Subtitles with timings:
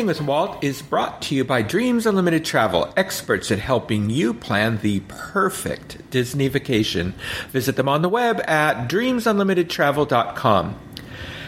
[0.00, 4.32] Connecting with Walt is brought to you by Dreams Unlimited Travel, experts at helping you
[4.32, 7.12] plan the perfect Disney vacation.
[7.50, 10.80] Visit them on the web at dreamsunlimitedtravel.com.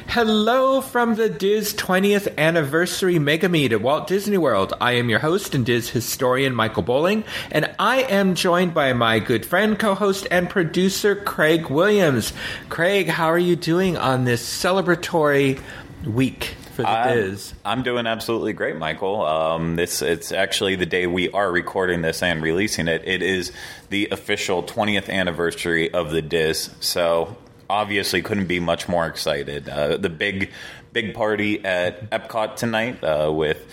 [0.07, 4.75] Hello from the DIS 20th anniversary mega meet at Walt Disney World.
[4.83, 9.19] I am your host and DIS historian Michael Bowling, and I am joined by my
[9.19, 12.35] good friend, co-host, and producer Craig Williams.
[12.69, 15.59] Craig, how are you doing on this celebratory
[16.05, 16.57] week?
[16.73, 17.55] For the I'm, DIS.
[17.65, 19.25] I'm doing absolutely great, Michael.
[19.25, 23.03] Um, this it's actually the day we are recording this and releasing it.
[23.07, 23.53] It is
[23.91, 26.71] the official 20th anniversary of the DIS.
[26.81, 27.37] So
[27.69, 29.69] obviously, couldn't be much more excited.
[29.69, 30.51] Uh, the big
[30.93, 33.67] big party at Epcot tonight uh, with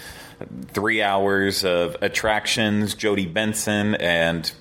[0.68, 4.52] three hours of attractions, Jodi Benson, and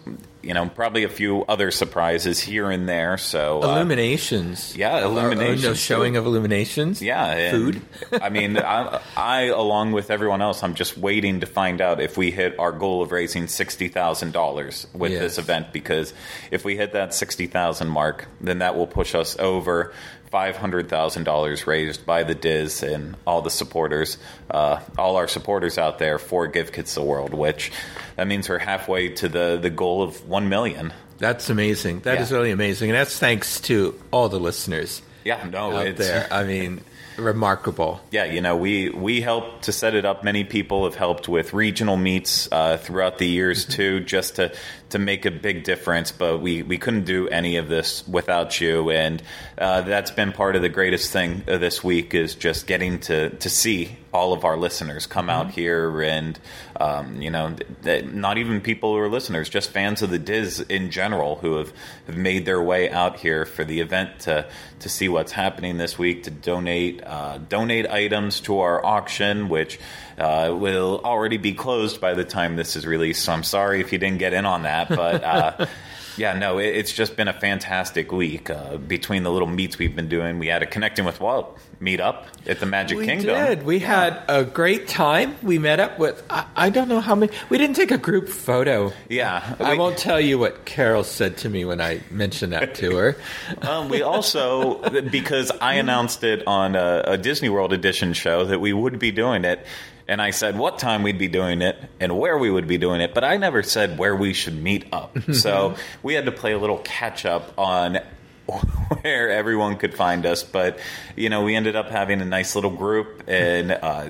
[0.48, 3.18] you know probably a few other surprises here and there.
[3.18, 7.82] So uh, illuminations, yeah, illuminations, no showing of illuminations, yeah, food.
[8.22, 12.16] I mean, I, I, along with everyone else, I'm just waiting to find out if
[12.16, 15.20] we hit our goal of raising sixty thousand dollars with Yes.
[15.20, 15.72] this event.
[15.72, 16.14] Because
[16.50, 19.92] if we hit that sixty thousand mark, then that will push us over
[20.30, 24.18] five hundred thousand dollars raised by the DIS and all the supporters,
[24.50, 27.34] uh, all our supporters out there for Give Kids the World.
[27.34, 27.72] Which
[28.16, 30.92] that means we're halfway to the the goal of one million.
[31.18, 32.00] That's amazing.
[32.00, 32.36] That is Yeah.
[32.36, 36.28] really amazing, and that's thanks to all the listeners Yeah, no, out it's there.
[36.30, 36.80] I mean,
[37.19, 38.00] remarkable.
[38.11, 40.24] Yeah, you know, we we helped to set it up.
[40.24, 44.55] Many people have helped with regional meets uh, throughout the years too, just to
[44.91, 46.12] to make a big difference.
[46.12, 49.22] But we we couldn't do any of this without you, and
[49.56, 53.50] uh, that's been part of the greatest thing this week is just getting to to
[53.50, 56.39] see all of our listeners come out here, and
[56.80, 60.19] um, you know, th- th- not even people who are listeners, just fans of the
[60.19, 61.73] DIS in general who have,
[62.07, 64.47] have made their way out here for the event to
[64.80, 69.79] to see what's happening this week, to donate uh, donate items to our auction, which
[70.18, 73.24] uh, will already be closed by the time this is released.
[73.24, 75.24] So I'm sorry if you didn't get in on that, but.
[75.24, 75.67] Uh,
[76.18, 78.51] Yeah, no, it, it's just been a fantastic week.
[78.51, 82.01] Uh, between the little meets we've been doing, we had a connecting with Walt meet
[82.01, 83.40] up at the Magic We Kingdom.
[83.40, 83.62] We did.
[83.64, 85.36] We had a great time.
[85.42, 87.33] We met up with I, I don't know how many.
[87.48, 88.92] We didn't take a group photo.
[89.08, 92.74] Yeah, I we- won't tell you what Carol said to me when I mentioned that
[92.77, 93.17] to her.
[93.62, 94.79] Um, we also,
[95.11, 99.11] because I announced it on a, a Disney World Edition show that we would be
[99.11, 99.64] doing it,
[100.08, 103.01] and I said what time we'd be doing it and where we would be doing
[103.01, 105.17] it, but I never said where we should meet up.
[105.33, 107.98] so we had to play a little catch up on
[109.02, 110.42] where everyone could find us.
[110.42, 110.79] But
[111.17, 114.08] you know, we ended up having a nice little group, and uh,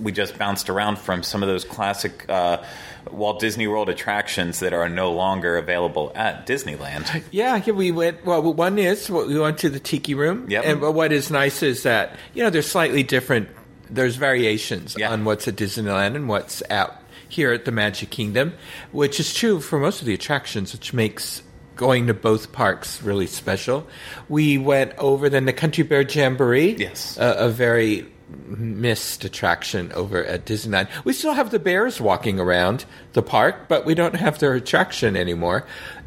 [0.00, 2.24] we just bounced around from some of those classic.
[2.28, 2.62] Uh,
[3.10, 7.22] Walt Disney World attractions that are no longer available at Disneyland.
[7.30, 8.24] Yeah, yeah, we went.
[8.26, 10.64] Well, one is we went to the Tiki Room, Yep.
[10.64, 13.48] and but what is nice is that you know they're slightly different.
[13.90, 15.10] There's variations Yeah.
[15.12, 16.96] on what's at Disneyland and what's out
[17.28, 18.52] here at the Magic Kingdom,
[18.92, 21.42] which is true for most of the attractions, which makes
[21.74, 23.86] going to both parks really special.
[24.28, 27.18] We went over then the Country Bear Jamboree, Yes.
[27.20, 28.06] a, a very
[28.48, 30.88] missed attraction over at Disneyland.
[31.04, 35.16] We still have the bears walking around the park, but we don't have their attraction
[35.16, 35.64] anymore.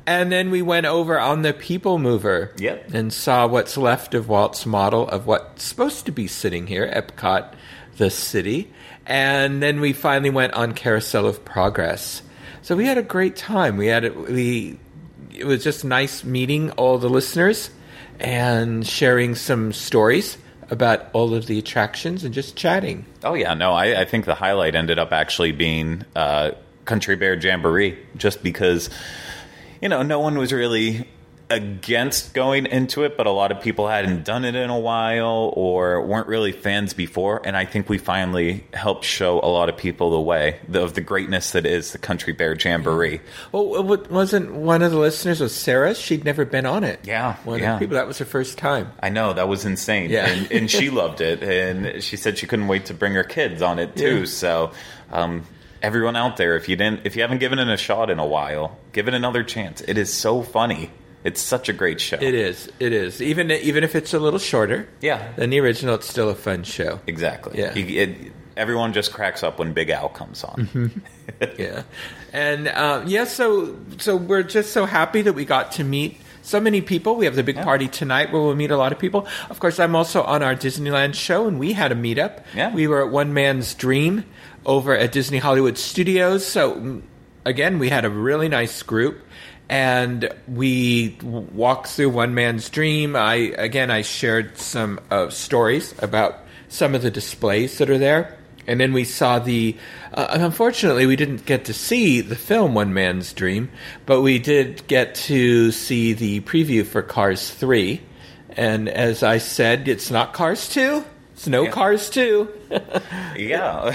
[0.08, 2.94] And then we went over on the People Mover Yep.
[2.94, 7.54] and saw what's left of Walt's model of what's supposed to be sitting here, Epcot,
[8.00, 8.72] the city.
[9.06, 12.24] And then we finally went on Carousel of Progress.
[12.64, 13.78] So we had a great time.
[13.78, 14.80] We had we
[15.36, 17.70] it was just nice meeting all the listeners
[18.20, 20.38] and sharing some stories
[20.70, 23.06] about all of the attractions and just chatting.
[23.24, 26.52] Oh yeah, no, I, I think the highlight ended up actually being uh,
[26.86, 28.90] Country Bear Jamboree, just because
[29.82, 31.08] you know no one was really
[31.50, 35.52] against going into it, but a lot of people hadn't done it in a while
[35.56, 39.76] or weren't really fans before, and I think we finally helped show a lot of
[39.78, 43.22] people the way the, of the greatness that is the Country Bear Jamboree.
[43.52, 45.96] Well, what- wasn't one of the listeners was Sarah?
[45.96, 47.00] She'd never been on it.
[47.04, 47.74] Yeah, one of yeah.
[47.74, 48.92] the people that was her first time.
[49.02, 50.28] I know that was insane, Yeah.
[50.28, 53.62] and, and she loved it, and she said she couldn't wait to bring her kids
[53.62, 54.20] on it too.
[54.20, 54.26] Yeah.
[54.26, 54.72] So,
[55.12, 55.46] um,
[55.82, 58.26] everyone out there, if you didn't, if you haven't given it a shot in a
[58.26, 59.82] while, give it another chance.
[59.82, 60.92] It is so funny.
[61.24, 62.18] It's such a great show.
[62.22, 62.70] It is.
[62.80, 63.22] It is.
[63.22, 65.34] Even even if it's a little shorter, Yeah.
[65.36, 67.00] than the original, it's still a fun show.
[67.08, 67.60] exactly.
[67.60, 67.74] Yeah.
[67.76, 70.68] It- everyone just cracks up when Big Al comes on.
[70.68, 71.00] Mm-hmm.
[71.58, 71.84] yeah,
[72.34, 76.60] and uh, yeah, so so we're just so happy that we got to meet so
[76.60, 77.16] many people.
[77.16, 77.64] We have the big yeah.
[77.64, 79.28] party tonight where we'll meet a lot of people.
[79.50, 82.44] Of course, I'm also on our Disneyland show, and we had a meetup.
[82.54, 82.74] Yeah.
[82.74, 84.26] We were at One Man's Dream
[84.66, 86.46] over at Disney Hollywood Studios.
[86.46, 87.02] So,
[87.46, 89.22] again, we had a really nice group.
[89.70, 93.16] And we walked through One Man's Dream.
[93.16, 96.40] I again, I shared some uh, stories about
[96.70, 98.40] some of the displays that are there
[98.70, 99.76] and then we saw the.
[100.14, 103.72] Uh, unfortunately, we didn't get to see the film One Man's Dream,
[104.06, 108.02] but we did get to see the preview for Cars Three.
[108.52, 111.04] And as I said, it's not Cars Two.
[111.34, 111.72] It's no yeah.
[111.72, 112.48] Cars Two.
[113.36, 113.90] yeah,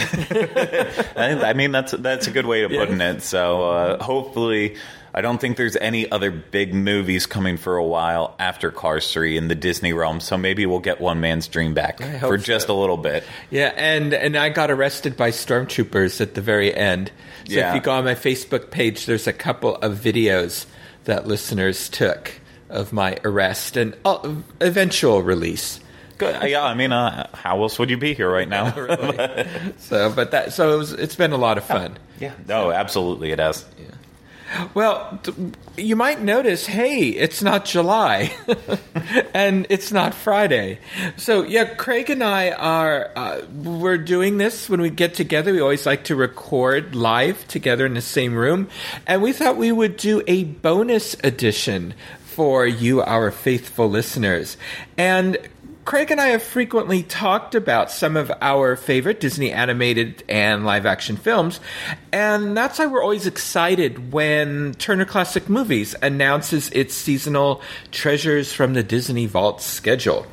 [1.16, 3.12] I mean that's that's a good way of putting yeah.
[3.12, 3.22] it.
[3.22, 4.76] So uh, hopefully
[5.16, 9.36] I don't think there's any other big movies coming for a while after Cars 3
[9.36, 12.76] in the Disney realm, so maybe we'll get One Man's Dream back for just so.
[12.76, 13.22] a little bit.
[13.48, 17.12] Yeah, and and I got arrested by stormtroopers at the very end.
[17.46, 17.70] So yeah.
[17.70, 20.66] if you go on my Facebook page, there's a couple of videos
[21.04, 22.32] that listeners took
[22.68, 25.78] of my arrest and uh, eventual release.
[26.18, 26.50] Good.
[26.50, 28.74] Yeah, I mean, uh, how else would you be here right now?
[28.76, 29.46] really.
[29.78, 31.98] so, but that so it was, it's been a lot of fun.
[32.18, 32.32] Yeah.
[32.46, 33.64] No, absolutely, it has.
[33.78, 33.86] Yeah.
[34.74, 35.20] Well,
[35.76, 38.34] you might notice, hey, it's not July,
[39.34, 40.78] and it's not Friday.
[41.16, 45.52] So yeah, Craig and I are uh, we're doing this when we get together.
[45.52, 48.68] We always like to record live together in the same room,
[49.06, 51.94] and we thought we would do a bonus edition
[52.34, 54.56] for you, our faithful listeners.
[54.98, 55.38] And
[55.84, 60.86] Craig and I have frequently talked about some of our favorite Disney animated and live
[60.86, 61.60] action films,
[62.10, 67.60] and that's why we're always excited when Turner Classic Movies announces its seasonal
[67.92, 70.26] Treasures from the Disney Vault schedule.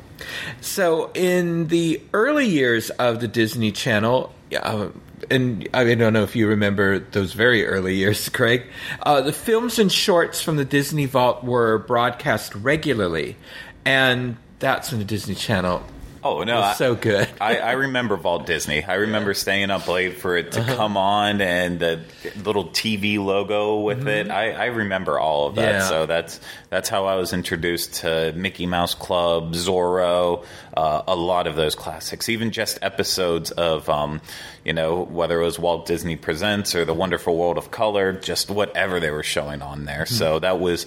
[0.62, 4.88] So, in the early years of the Disney Channel, uh,
[5.30, 8.64] and I don't know if you remember those very early years, Craig.
[9.02, 13.36] Uh, the films and shorts from the Disney Vault were broadcast regularly,
[13.84, 15.82] and that's when the Disney Channel
[16.24, 17.28] Oh no, I, so good.
[17.40, 18.84] I, I, remember Walt Disney.
[18.84, 19.36] I remember yeah.
[19.36, 20.76] staying up late for it to uh-huh.
[20.76, 22.00] come on and the
[22.44, 24.08] little TV logo with mm-hmm.
[24.08, 24.30] it.
[24.30, 25.80] I, I, remember all of that.
[25.80, 25.88] Yeah.
[25.88, 26.38] So that's
[26.70, 30.44] that's how I was introduced to Mickey Mouse Club, Zorro,
[30.76, 32.28] uh, a lot of those classics.
[32.28, 34.20] Even just episodes of, um,
[34.64, 38.48] you know, whether it was Walt Disney Presents or The Wonderful World of Color, just
[38.48, 40.04] whatever they were showing on there.
[40.04, 40.14] Mm-hmm.
[40.14, 40.86] So that was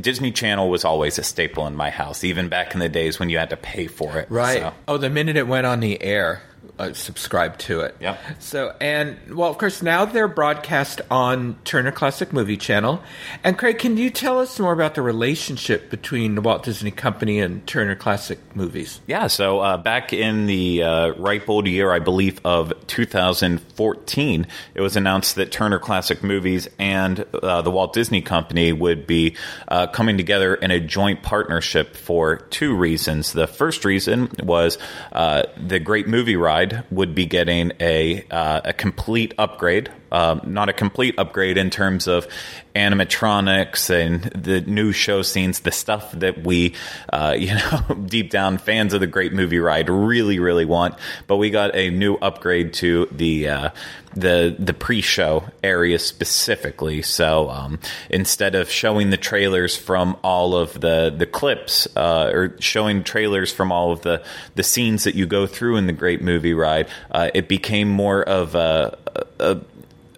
[0.00, 3.30] Disney Channel was always a staple in my house, even back in the days when
[3.30, 4.30] you had to pay for it.
[4.30, 4.60] Right.
[4.60, 4.74] So.
[4.88, 6.42] Oh, the minute it went on the air,
[6.78, 7.96] uh, subscribe to it.
[8.00, 8.16] Yeah.
[8.38, 13.02] So and well, of course, now they're broadcast on Turner Classic Movie Channel.
[13.42, 17.40] And Craig, can you tell us more about the relationship between the Walt Disney Company
[17.40, 19.00] and Turner Classic Movies?
[19.06, 19.26] Yeah.
[19.28, 24.96] So uh, back in the uh, ripe old year, I believe of 2014, it was
[24.96, 29.36] announced that Turner Classic Movies and uh, the Walt Disney Company would be
[29.68, 33.32] uh, coming together in a joint partnership for two reasons.
[33.32, 34.78] The first reason was
[35.12, 36.53] uh, the Great Movie Ride
[36.90, 42.06] would be getting a uh, a complete upgrade, um, not a complete upgrade in terms
[42.06, 42.28] of
[42.76, 46.74] animatronics and the new show scenes, the stuff that we,
[47.12, 50.94] uh, you know, deep down fans of the Great Movie Ride really, really want.
[51.26, 53.70] But we got a new upgrade to the uh,
[54.14, 57.02] the the pre-show area specifically.
[57.02, 62.56] So um, instead of showing the trailers from all of the the clips uh, or
[62.60, 64.22] showing trailers from all of the
[64.54, 68.22] the scenes that you go through in the Great Movie Ride, uh, it became more
[68.22, 68.96] of a,
[69.40, 69.60] a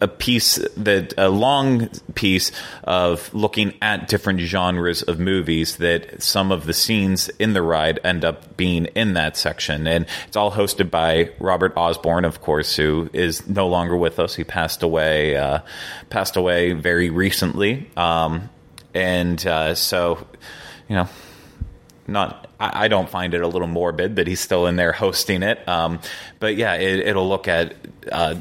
[0.01, 2.53] a piece that a long piece
[2.85, 7.99] of looking at different genres of movies that some of the scenes in the ride
[8.05, 9.87] end up being in that section.
[9.87, 14.35] And it's all hosted by Robert Osborne of course who is no longer with us.
[14.35, 15.61] He passed away uh,
[16.11, 17.91] passed away very recently.
[17.97, 18.51] Um,
[18.95, 20.27] and uh, so
[20.89, 21.09] you know
[22.07, 25.67] not I, don't find it a little morbid that he's still in there hosting it.
[25.69, 26.01] Um,
[26.41, 27.75] but yeah, it, will look at
[28.11, 28.37] uh,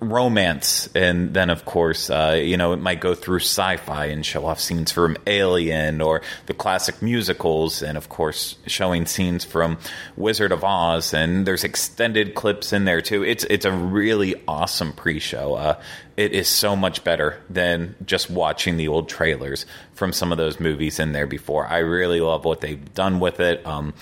[0.00, 4.46] romance, and then of course, uh, you know, it might go through sci-fi and show
[4.46, 9.78] off scenes from Alien or the classic musicals, and of course, showing scenes from
[10.16, 13.22] Wizard of Oz, and there's extended clips in there too.
[13.22, 15.54] It's it's a really awesome pre-show.
[15.54, 15.80] Uh,
[16.16, 19.64] it is so much better than just watching the old trailers
[19.94, 21.66] from some of those movies in there before.
[21.66, 23.64] I really love what they've done with it.
[23.66, 23.94] Um,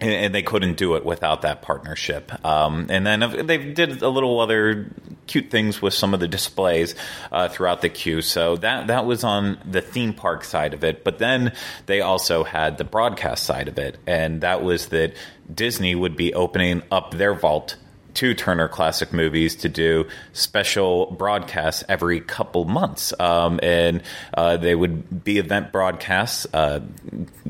[0.00, 2.44] and, they couldn't do it without that partnership.
[2.44, 4.90] Um, and then they did a little other
[5.26, 6.94] cute things with some of the displays
[7.30, 8.22] uh, throughout the queue.
[8.22, 11.04] So that that was on the theme park side of it.
[11.04, 11.52] But then
[11.86, 15.14] they also had the broadcast side of it, and that was that
[15.52, 17.76] Disney would be opening up their vault
[18.14, 24.02] to Turner Classic Movies to do special broadcasts every couple months, um, and
[24.34, 26.80] uh, they would be event broadcasts uh,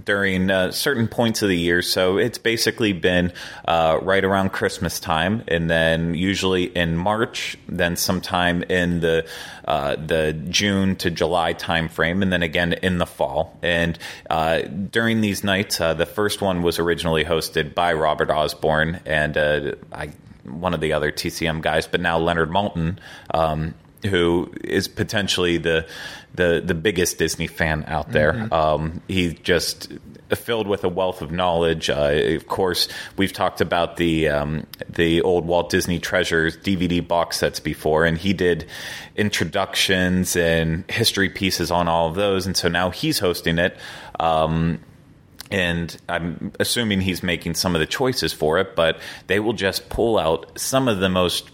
[0.09, 1.83] during uh, certain points of the year.
[1.83, 3.31] So it's basically been
[3.67, 9.29] uh, right around Christmas time, and then usually in March, then sometime in the
[9.67, 13.55] uh, the June to July timeframe, and then again in the fall.
[13.63, 13.99] And
[14.31, 19.37] uh, during these nights, the first one was originally hosted by Robert Osborne, and
[19.93, 20.13] I
[20.45, 22.97] one of the other TCM guys, but now Leonard Maltin,
[23.35, 23.75] um,
[24.07, 25.87] who is potentially the
[26.35, 28.33] the the biggest Disney fan out there.
[28.33, 28.53] Mm-hmm.
[28.53, 29.93] Um, he just
[30.31, 31.91] filled with a wealth of knowledge.
[31.91, 37.39] Uh, of course, we've talked about the um, the old Walt Disney Treasures DVD box
[37.39, 38.67] sets before, and he did
[39.17, 43.77] introductions and history pieces on all of those, and so now he's hosting it.
[44.21, 44.81] Um,
[45.51, 49.89] and I'm assuming he's making some of the choices for it, but they will just
[49.89, 51.51] pull out some of the most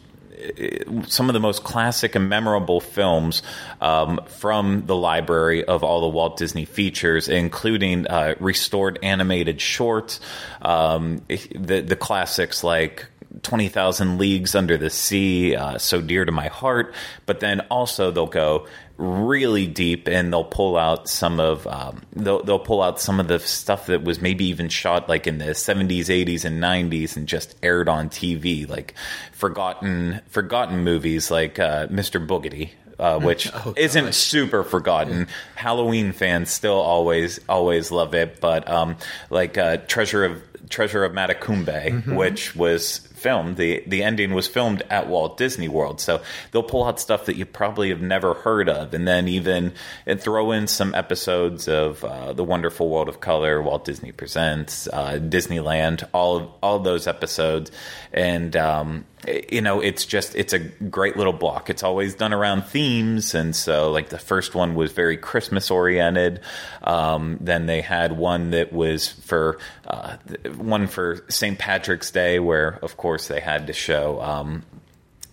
[1.06, 3.42] some of the most classic and memorable films
[3.80, 10.20] um, from the library of all the Walt Disney features, including uh, restored animated shorts,
[10.62, 13.06] um, the the classics like
[13.42, 16.94] 20,000 Leagues Under the Sea, uh, So Dear to My Heart.
[17.26, 22.42] But then also they'll go really deep and they'll pull out some of um, they'll,
[22.44, 25.46] they'll pull out some of the stuff that was maybe even shot like in the
[25.46, 28.94] 70s 80s and 90s and just aired on tv like
[29.32, 35.26] forgotten forgotten movies like uh, mr boogedy uh, which oh, isn't super forgotten.
[35.54, 38.96] Halloween fans still always always love it, but um,
[39.30, 42.14] like uh, Treasure of Treasure of Matecumbe, mm-hmm.
[42.14, 43.56] which was filmed.
[43.56, 47.36] The the ending was filmed at Walt Disney World, so they'll pull out stuff that
[47.36, 49.72] you probably have never heard of, and then even
[50.04, 54.88] and throw in some episodes of uh, the Wonderful World of Color, Walt Disney Presents,
[54.92, 57.72] uh, Disneyland, all of all of those episodes,
[58.12, 59.06] and um,
[59.50, 61.70] you know, it's just it's a great little block.
[61.70, 66.40] It's always done around themes, and so like the first one was very Christmas oriented.
[66.82, 70.16] Um, then they had one that was for uh,
[70.56, 71.58] one for St.
[71.58, 74.64] Patrick's Day, where of course they had to show um,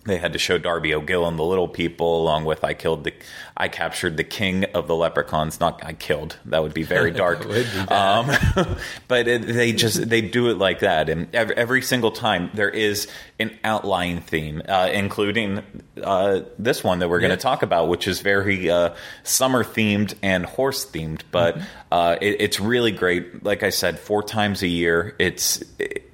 [0.04, 3.14] they had to show Darby O'Gill and the Little People, along with I killed the,
[3.56, 5.60] I captured the king of the leprechauns.
[5.60, 6.38] Not I killed.
[6.46, 7.48] That would be very dark.
[7.48, 8.32] be um,
[9.08, 12.70] but it, they just they do it like that, and every, every single time there
[12.70, 13.08] is
[13.40, 15.62] an outlying theme, uh, including
[16.02, 20.16] uh, this one that we're going to talk about, which is very uh, summer themed
[20.24, 21.22] and horse themed.
[21.32, 21.66] But mm-hmm.
[21.92, 23.44] Uh, it, it's really great.
[23.44, 25.14] Like I said, four times a year.
[25.20, 25.62] It's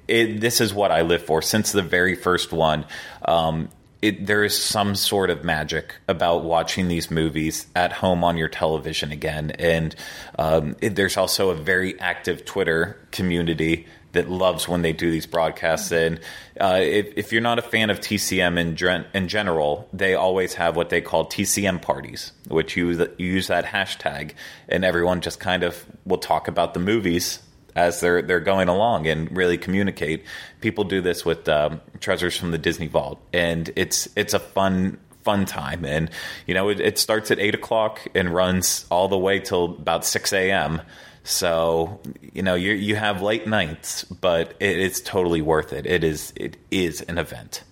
[0.08, 2.84] it, this is what I live for since the very first one.
[3.24, 3.68] Um,
[4.00, 8.48] it, there is some sort of magic about watching these movies at home on your
[8.48, 9.50] television again.
[9.58, 9.94] And
[10.38, 15.26] um, it, there's also a very active Twitter community that loves when they do these
[15.26, 15.92] broadcasts.
[15.92, 16.20] And
[16.60, 20.76] uh, if, if, you're not a fan of TCM in, in general, they always have
[20.76, 24.32] what they call TCM parties, which you, you use that hashtag,
[24.68, 27.40] and everyone just kind of will talk about the movies
[27.78, 30.24] as they're they're going along and really communicate.
[30.60, 34.98] People do this with um, treasures from the Disney Vault, and it's it's a fun
[35.22, 35.84] fun time.
[35.84, 36.10] And
[36.46, 40.04] you know, it, it starts at eight o'clock and runs all the way till about
[40.04, 40.82] six a.m.
[41.22, 42.00] So
[42.32, 45.86] you know, you you have late nights, but it, it's totally worth it.
[45.86, 47.62] It is it is an event.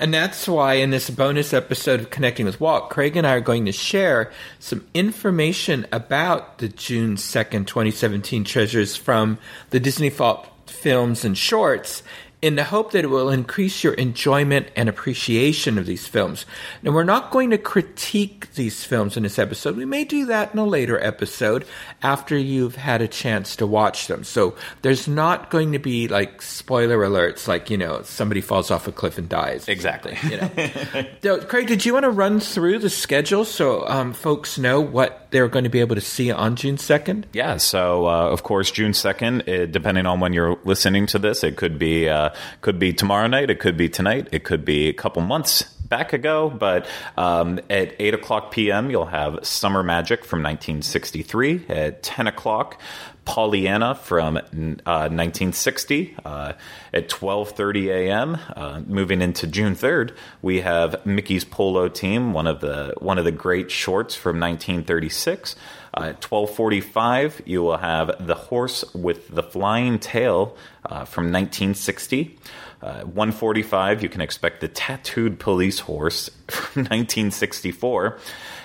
[0.00, 3.40] And that's why in this bonus episode of Connecting with Walt, Craig and I are
[3.40, 9.38] going to share some information about the June 2nd, 2017 treasures from
[9.70, 12.04] the Disney Vault films and shorts
[12.40, 16.46] in the hope that it will increase your enjoyment and appreciation of these films.
[16.82, 19.76] Now, we're not going to critique these films in this episode.
[19.76, 21.66] We may do that in a later episode
[22.00, 24.22] after you've had a chance to watch them.
[24.22, 28.86] So there's not going to be like spoiler alerts, like, you know, somebody falls off
[28.86, 29.66] a cliff and dies.
[29.66, 30.16] Exactly.
[30.30, 31.06] You know.
[31.22, 35.27] so, Craig, did you want to run through the schedule so um, folks know what
[35.30, 37.24] they're going to be able to see on June 2nd?
[37.32, 37.56] Yeah.
[37.56, 41.56] So, uh, of course, June 2nd, it, depending on when you're listening to this, it
[41.56, 42.08] could be.
[42.08, 42.30] Uh,
[42.60, 43.50] could be tomorrow night.
[43.50, 44.28] It could be tonight.
[44.32, 46.50] It could be a couple months back ago.
[46.50, 51.66] But um, at 8 o'clock p.m., you'll have Summer Magic from 1963.
[51.68, 52.80] At 10 o'clock,
[53.28, 56.54] Pollyanna from uh, 1960 uh,
[56.94, 58.38] at 12:30 a.m.
[58.56, 63.26] Uh, moving into June 3rd, we have Mickey's Polo Team, one of the one of
[63.26, 65.56] the great shorts from 1936.
[65.92, 72.38] Uh, at 12:45, you will have The Horse with the Flying Tail uh, from 1960.
[72.80, 78.18] Uh, 145, you can expect The Tattooed Police Horse from 1964.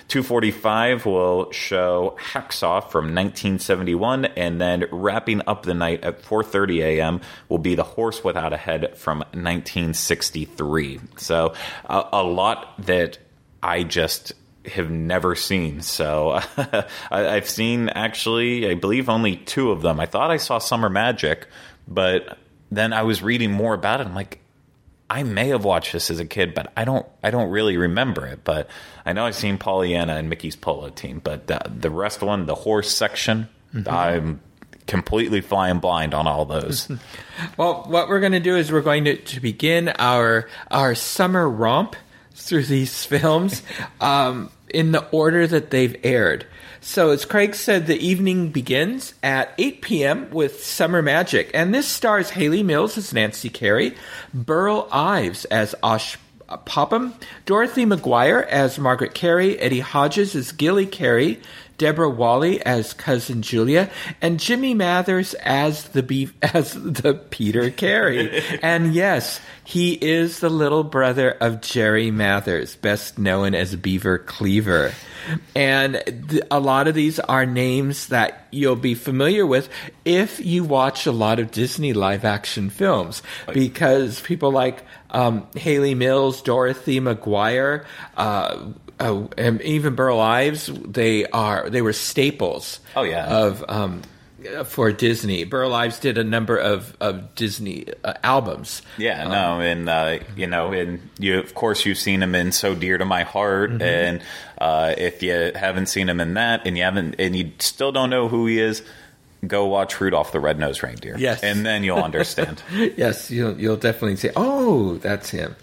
[0.08, 7.22] 245 will show Hacksaw from 1971, and then wrapping up the night at 4:30 a.m.
[7.50, 11.00] will be The Horse Without a Head from 1963.
[11.18, 11.54] So
[11.86, 13.18] a, a lot that
[13.64, 14.34] I just
[14.66, 15.82] have never seen.
[15.82, 16.40] So
[17.12, 20.00] I, have seen actually, I believe only two of them.
[20.00, 21.48] I thought I saw Summer Magic,
[21.88, 22.38] but
[22.76, 24.08] then I was reading more about it.
[24.08, 24.40] I'm like,
[25.10, 27.06] I may have watched this as a kid, but I don't.
[27.24, 28.44] I don't really remember it.
[28.44, 28.70] But
[29.06, 31.22] I know I've seen Pollyanna and Mickey's Polo Team.
[31.24, 33.90] But the, the rest one, the horse section, mm-hmm.
[33.90, 34.42] I'm
[34.88, 36.90] completely flying blind on all those.
[37.58, 41.50] well, what we're going to do is we're going to, to begin our our summer
[41.50, 41.96] romp
[42.34, 43.62] through these films
[44.02, 46.48] um, in the order that they've aired.
[46.86, 50.30] So, as Craig said, the evening begins at 8 p.m.
[50.32, 53.96] with Summer Magic, and this stars Hayley Mills as Nancy Carey,
[54.34, 56.18] Burl Ives as Osh
[56.66, 57.14] Popham,
[57.46, 61.40] Dorothy McGuire as Margaret Carey, Eddie Hodges as Gilly Carey,
[61.84, 68.42] Deborah Walley as cousin Julia, and Jimmy Mathers as the beef, as the Peter Carey.
[68.62, 74.94] and yes, he is the little brother of Jerry Mathers, best known as Beaver Cleaver.
[75.56, 79.68] And th- a lot of these are names that you'll be familiar with
[80.06, 83.22] if you watch a lot of Disney live action films,
[83.54, 87.86] because people like um, Hayley Mills, Dorothy McGuire,
[88.16, 92.80] uh, uh, and even Burl Ives, they are they were staples.
[92.96, 94.02] Oh yeah, of um,
[94.66, 95.44] for Disney.
[95.44, 98.82] Burl Ives did a number of of Disney uh, albums.
[98.98, 102.52] Yeah, um, no, and uh, you know, and you of course you've seen him in
[102.52, 103.82] "So Dear to My Heart," mm-hmm.
[103.82, 104.22] and
[104.58, 108.10] uh, if you haven't seen him in that, and you haven't, and you still don't
[108.10, 108.84] know who he is.
[109.46, 111.18] Go watch Rudolph the Red-Nosed Reindeer.
[111.18, 112.64] Yes, and then you'll understand.
[112.72, 115.56] yes, you'll you'll definitely say, "Oh, that's him."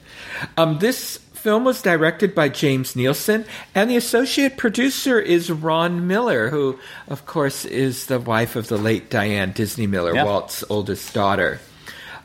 [0.57, 6.51] Um, this film was directed by James Neilson, and the associate producer is Ron Miller,
[6.51, 6.79] who,
[7.09, 10.27] of course, is the wife of the late Diane Disney Miller, yep.
[10.27, 11.59] Walt's oldest daughter.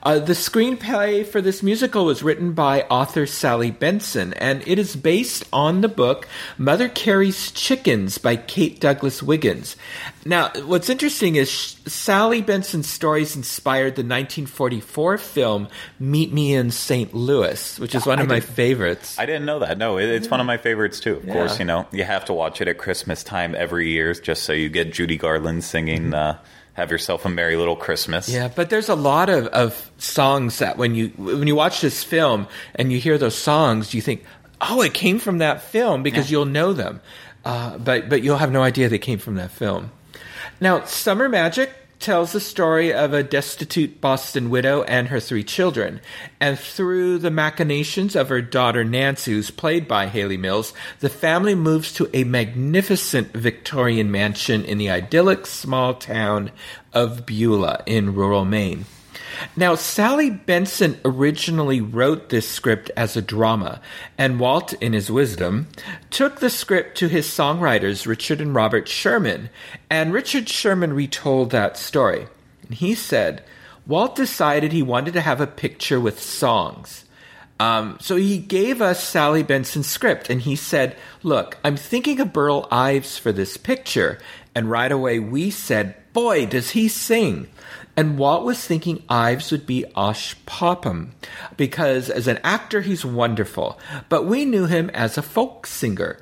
[0.05, 4.95] Uh, the screenplay for this musical was written by author Sally Benson, and it is
[4.95, 6.27] based on the book
[6.59, 9.75] Mother Carey's Chickens by Kate Douglas Wiggins.
[10.23, 11.49] Now, what's interesting is
[11.87, 17.11] Sally Benson's stories inspired the 1944 film Meet Me in St.
[17.15, 19.17] Louis, which is one of my favorites.
[19.17, 19.79] I didn't know that.
[19.79, 21.15] No, it's one of my favorites too.
[21.15, 21.33] Of yeah.
[21.33, 24.53] course, you know, you have to watch it at Christmas time every year just so
[24.53, 26.13] you get Judy Garland singing.
[26.13, 26.37] Uh,
[26.75, 28.29] have yourself a merry little Christmas.
[28.29, 32.03] Yeah, but there's a lot of, of songs that when you when you watch this
[32.03, 34.23] film and you hear those songs, you think,
[34.61, 36.37] oh, it came from that film because yeah.
[36.37, 37.01] you'll know them,
[37.45, 39.91] uh, but but you'll have no idea they came from that film.
[40.61, 46.01] Now, Summer Magic tells the story of a destitute Boston widow and her three children.
[46.39, 51.55] And through the machinations of her daughter Nancy, who's played by Hayley Mills, the family
[51.55, 56.51] moves to a magnificent Victorian mansion in the idyllic small town
[56.93, 58.85] of Beulah in rural Maine.
[59.55, 63.81] Now, Sally Benson originally wrote this script as a drama,
[64.17, 65.67] and Walt, in his wisdom,
[66.09, 69.49] took the script to his songwriters, Richard and Robert Sherman,
[69.89, 72.27] and Richard Sherman retold that story.
[72.63, 73.43] And he said,
[73.87, 77.05] Walt decided he wanted to have a picture with songs.
[77.59, 82.33] Um, so he gave us Sally Benson's script, and he said, Look, I'm thinking of
[82.33, 84.19] Burl Ives for this picture.
[84.53, 87.47] And right away we said, Boy, does he sing!
[87.97, 91.13] And Walt was thinking Ives would be Osh Popham
[91.55, 93.79] because as an actor he's wonderful,
[94.09, 96.19] but we knew him as a folk singer.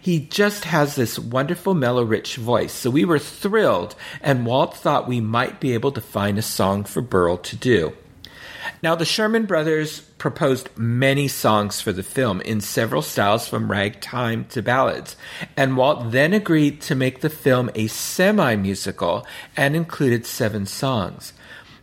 [0.00, 2.72] He just has this wonderful, mellow, rich voice.
[2.72, 6.84] So we were thrilled, and Walt thought we might be able to find a song
[6.84, 7.92] for Burl to do.
[8.82, 14.44] Now, the Sherman Brothers proposed many songs for the film in several styles from ragtime
[14.50, 15.16] to ballads,
[15.56, 21.32] and Walt then agreed to make the film a semi musical and included seven songs.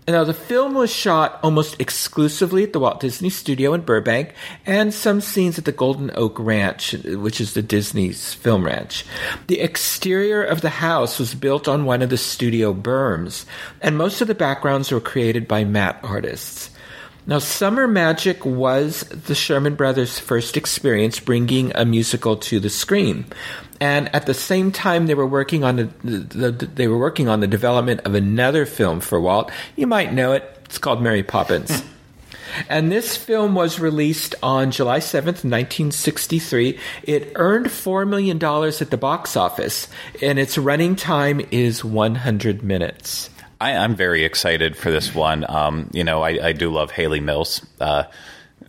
[0.09, 4.33] Now, the film was shot almost exclusively at the Walt Disney Studio in Burbank
[4.65, 9.05] and some scenes at the Golden Oak Ranch, which is the Disney's film ranch.
[9.45, 13.45] The exterior of the house was built on one of the studio berms,
[13.81, 16.71] and most of the backgrounds were created by matte artists.
[17.27, 23.25] Now, Summer Magic was the Sherman Brothers' first experience bringing a musical to the screen,
[23.79, 27.27] and at the same time they were working on the, the, the, they were working
[27.27, 29.51] on the development of another film for Walt.
[29.75, 30.43] You might know it.
[30.65, 31.83] It's called Mary Poppins.
[32.67, 36.79] And this film was released on July 7th, 1963.
[37.03, 39.87] It earned $4 million at the box office,
[40.21, 43.29] and its running time is 100 minutes.
[43.61, 45.45] I, am very excited for this one.
[45.49, 47.65] Um, you know, I, I, do love Hayley Mills.
[47.79, 48.03] Uh,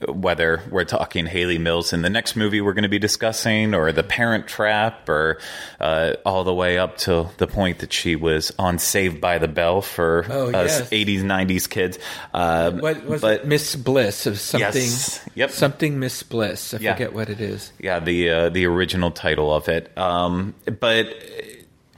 [0.09, 3.93] whether we're talking Hayley Mills in the next movie we're going to be discussing, or
[3.93, 5.39] The Parent Trap, or
[5.79, 9.49] uh, all the way up to the point that she was on Saved by the
[9.49, 10.91] Bell for Oh, us yes.
[10.91, 11.99] 80s, 90s kids.
[12.33, 13.47] Uh, What was but it?
[13.47, 14.69] Miss Bliss of something?
[14.83, 15.29] Yes.
[15.35, 15.51] Yep.
[15.51, 16.73] Something Miss Bliss.
[16.75, 16.93] I Yeah.
[16.95, 17.73] forget what it is.
[17.79, 19.97] yeah, the uh, the original title of it.
[19.99, 21.09] Um, but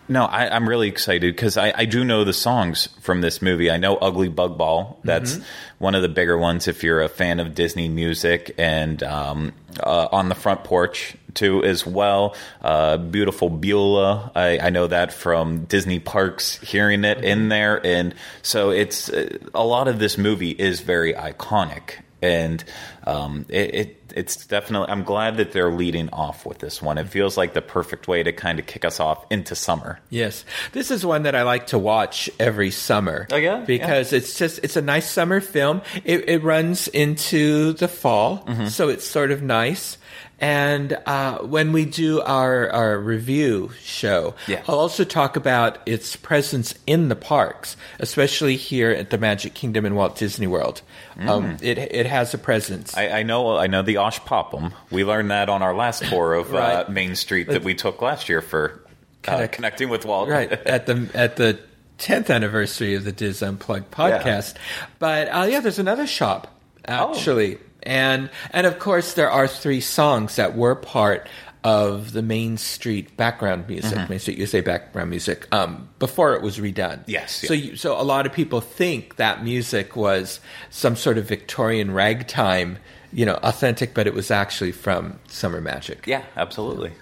[0.09, 3.71] no, I, I'm really excited because I, I do know the songs from this movie.
[3.71, 5.39] I know "Ugly Bug Ball." That's
[5.79, 10.09] one of the bigger ones if you're a fan of Disney music, and um, uh,
[10.13, 12.37] on the front porch too as well.
[12.61, 14.33] Uh, Beautiful Beulah.
[14.35, 19.39] I, I know that from Disney parks, hearing it in there, and so it's uh,
[19.55, 22.63] a lot of this movie is very iconic and
[23.05, 24.89] um, it, it it's definitely.
[24.89, 26.99] I'm glad that they're leading off with this one.
[26.99, 29.99] It feels like the perfect way to kind of kick us off into summer.
[30.11, 33.27] Yes, this is one that I like to watch every summer.
[33.33, 33.65] Oh, yeah?
[33.67, 35.83] because it's just it's a nice summer film.
[36.05, 38.67] It, it runs into the fall, Mm-hmm.
[38.67, 39.99] so it's sort of nice.
[40.43, 44.63] And uh, when we do our our review show, Yeah.
[44.69, 49.87] I'll also talk about its presence in the parks, especially here at the Magic Kingdom
[49.87, 50.83] in Walt Disney World.
[51.21, 52.93] Um, it it has a presence.
[52.93, 52.99] Mm.
[52.99, 53.57] I, I know.
[53.57, 54.75] I know the Osh Popham.
[54.91, 58.29] We learned that on our last tour of uh, Main Street that we took last
[58.29, 58.83] year for
[59.29, 60.29] uh, Connect- connecting with Walt.
[60.29, 61.61] right at the at the
[61.99, 64.55] 10th anniversary of the DIS Unplugged podcast.
[64.99, 66.49] But uh, yeah, there's another shop
[66.89, 71.29] actually, and and of course there are three songs that were part
[71.65, 76.59] of the Main Street background music, Main Street USA background music, um, before it was
[76.59, 77.05] redone.
[77.07, 80.41] Yes, So you, so a lot of people think that music was
[80.71, 82.79] some sort of Victorian ragtime,
[83.13, 86.05] you know, authentic, but it was actually from Summer Magic.
[86.07, 86.93] Yeah, absolutely.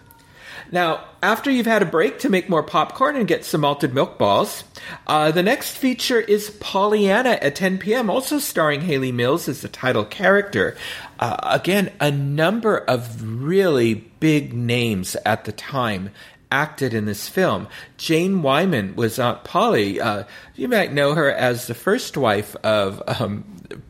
[0.72, 4.18] Now, after you've had a break to make more popcorn and get some malted milk
[4.18, 4.64] balls,
[5.06, 9.68] uh, the next feature is Pollyanna at 10 p.m., also starring Hayley Mills as the
[9.68, 10.76] title character.
[11.18, 16.10] Uh, again, a number of really big names at the time
[16.52, 17.68] acted in this film.
[17.96, 20.00] Jane Wyman was Aunt Polly.
[20.00, 23.44] Uh, you might know her as the first wife of um,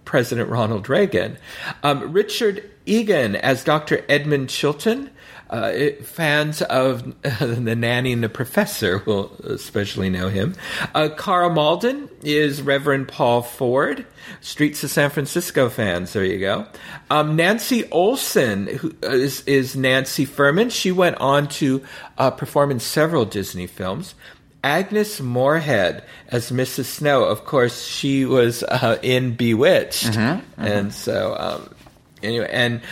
[0.04, 1.38] President Ronald Reagan.
[1.82, 4.04] Um, Richard Egan as Dr.
[4.08, 5.10] Edmund Chilton.
[5.50, 7.02] Uh, it, fans of
[7.40, 10.54] The Nanny and the Professor will especially know him.
[10.94, 14.06] Uh, Karl Malden is Reverend Paul Ford.
[14.40, 16.66] Streets of San Francisco fans, there you go.
[17.10, 20.70] Um, Nancy Olson who is, is Nancy Furman.
[20.70, 21.82] She went on to
[22.16, 24.14] uh, perform in several Disney films.
[24.62, 26.84] Agnes Moorehead as Mrs.
[26.84, 27.24] Snow.
[27.24, 30.14] Of course, she was uh, in Bewitched,
[30.58, 31.74] and so um,
[32.22, 32.82] anyway, and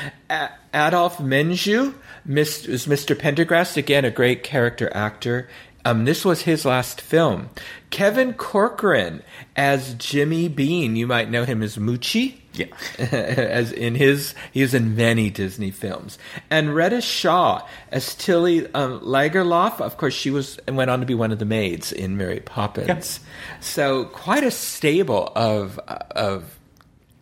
[0.73, 1.94] Adolphe Menjou
[2.29, 3.17] Mis- was Mr.
[3.17, 5.49] Pendergrast again, a great character actor.
[5.85, 7.49] Um, this was his last film.
[7.88, 9.23] Kevin Corcoran
[9.57, 10.97] as Jimmy Bean.
[10.97, 12.35] You might know him as Moochie.
[12.53, 12.67] Yeah.
[12.99, 16.19] as in his he was in many Disney films.
[16.51, 19.81] And Reta Shaw as Tilly um, Lagerlof.
[19.81, 22.41] Of course, she was and went on to be one of the maids in Mary
[22.41, 23.21] Poppins.
[23.61, 26.59] So quite a stable of of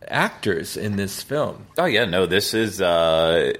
[0.07, 1.67] actors in this film.
[1.77, 3.53] Oh yeah, no, this is uh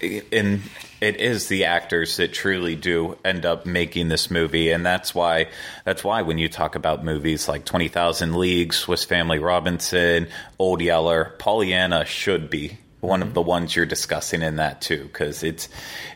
[0.00, 0.62] in
[1.00, 5.48] it is the actors that truly do end up making this movie and that's why
[5.84, 11.34] that's why when you talk about movies like 20,000 Leagues, Swiss Family Robinson, Old Yeller,
[11.38, 13.34] Pollyanna should be one of mm-hmm.
[13.34, 15.68] the ones you're discussing in that too cuz it's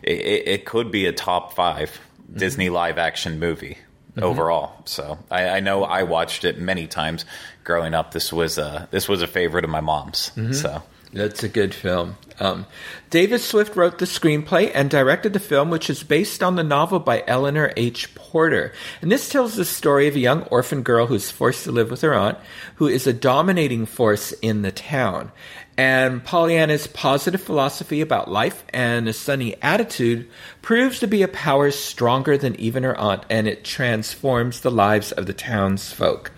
[0.02, 2.38] it, it could be a top 5 mm-hmm.
[2.38, 3.78] Disney live action movie
[4.12, 4.22] mm-hmm.
[4.22, 4.82] overall.
[4.84, 7.24] So I, I know I watched it many times
[7.64, 8.12] growing up.
[8.12, 10.30] This was a this was a favorite of my mom's.
[10.60, 10.82] So
[11.14, 12.16] That's a good film.
[12.40, 12.66] Um,
[13.10, 16.98] David Swift wrote the screenplay and directed the film, which is based on the novel
[16.98, 18.12] by Eleanor H.
[18.16, 18.72] Porter.
[19.00, 22.00] And this tells the story of a young orphan girl who's forced to live with
[22.00, 22.38] her aunt,
[22.76, 25.30] who is a dominating force in the town.
[25.76, 30.28] And Pollyanna's positive philosophy about life and a sunny attitude
[30.62, 35.10] proves to be a power stronger than even her aunt, and it transforms the lives
[35.10, 36.30] of the townsfolk.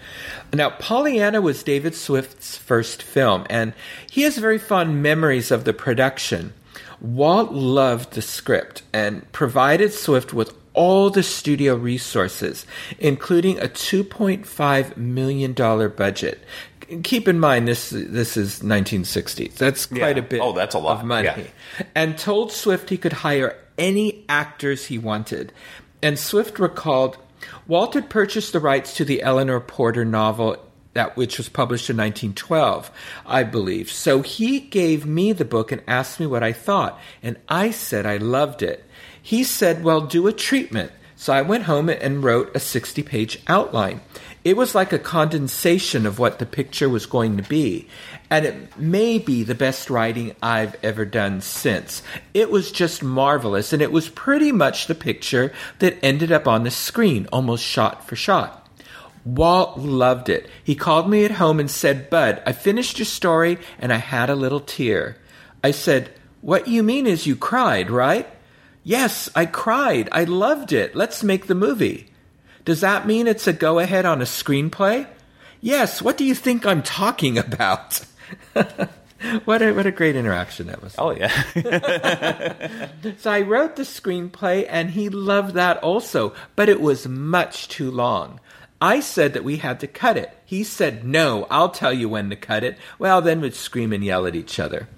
[0.54, 3.74] Now, Pollyanna was David Swift's first film, and
[4.10, 6.54] he has very fond memories of the production.
[7.00, 12.66] Walt loved the script and provided Swift with all the studio resources,
[12.98, 16.44] including a $2.5 million budget.
[17.02, 19.54] Keep in mind, this this is 1960s.
[19.56, 20.22] That's quite Yeah.
[20.22, 21.00] a bit Oh, that's a lot.
[21.00, 21.26] of money.
[21.26, 21.84] Yeah.
[21.94, 25.52] And told Swift he could hire any actors he wanted.
[26.02, 27.18] And Swift recalled
[27.66, 30.56] Walt had purchased the rights to the Eleanor Porter novel
[30.94, 32.90] that which was published in 1912,
[33.26, 33.90] I believe.
[33.92, 38.06] So he gave me the book and asked me what I thought, and I said
[38.06, 38.84] I loved it.
[39.20, 40.92] He said, "Well, do a treatment.
[41.16, 44.00] So I went home and wrote a 60 page outline.
[44.46, 47.88] It was like a condensation of what the picture was going to be.
[48.30, 52.00] And it may be the best writing I've ever done since.
[52.32, 56.62] It was just marvelous, and it was pretty much the picture that ended up on
[56.62, 58.70] the screen, almost shot for shot.
[59.24, 60.48] Walt loved it.
[60.62, 64.30] He called me at home and said, Bud, I finished your story and I had
[64.30, 65.16] a little tear.
[65.64, 68.28] I said, What you mean is you cried, right?
[68.84, 70.08] Yes, I cried.
[70.12, 70.94] I loved it.
[70.94, 72.05] Let's make the movie.
[72.66, 75.06] Does that mean it's a go ahead on a screenplay?
[75.60, 78.04] Yes, what do you think I'm talking about?
[79.44, 80.92] what a what a great interaction that was.
[80.98, 81.30] Oh yeah.
[83.18, 87.88] so I wrote the screenplay and he loved that also, but it was much too
[87.88, 88.40] long.
[88.82, 90.36] I said that we had to cut it.
[90.44, 94.04] He said, "No, I'll tell you when to cut it." Well, then we'd scream and
[94.04, 94.88] yell at each other.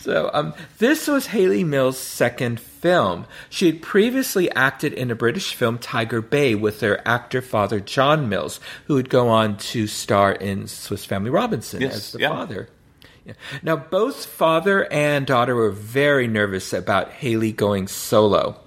[0.00, 3.26] So um, this was Hayley Mills' second film.
[3.50, 8.28] She had previously acted in a British film, Tiger Bay, with her actor father John
[8.28, 12.28] Mills, who would go on to star in Swiss Family Robinson Yes, as the yeah.
[12.28, 12.68] father.
[13.24, 13.32] Yeah.
[13.62, 18.60] Now, both father and daughter were very nervous about Hayley going solo.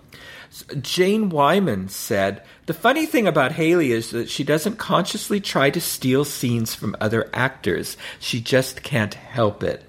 [0.81, 5.79] Jane Wyman said, The funny thing about Hayley is that she doesn't consciously try to
[5.79, 7.95] steal scenes from other actors.
[8.19, 9.85] She just can't help it.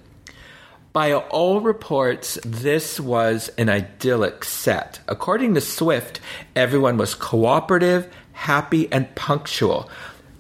[0.93, 4.99] By all reports, this was an idyllic set.
[5.07, 6.19] According to Swift,
[6.57, 9.89] everyone was cooperative, happy, and punctual.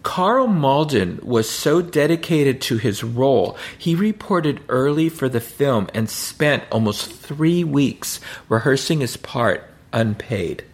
[0.02, 6.10] Karl Malden was so dedicated to his role, he reported early for the film and
[6.10, 10.64] spent almost three weeks rehearsing his part unpaid.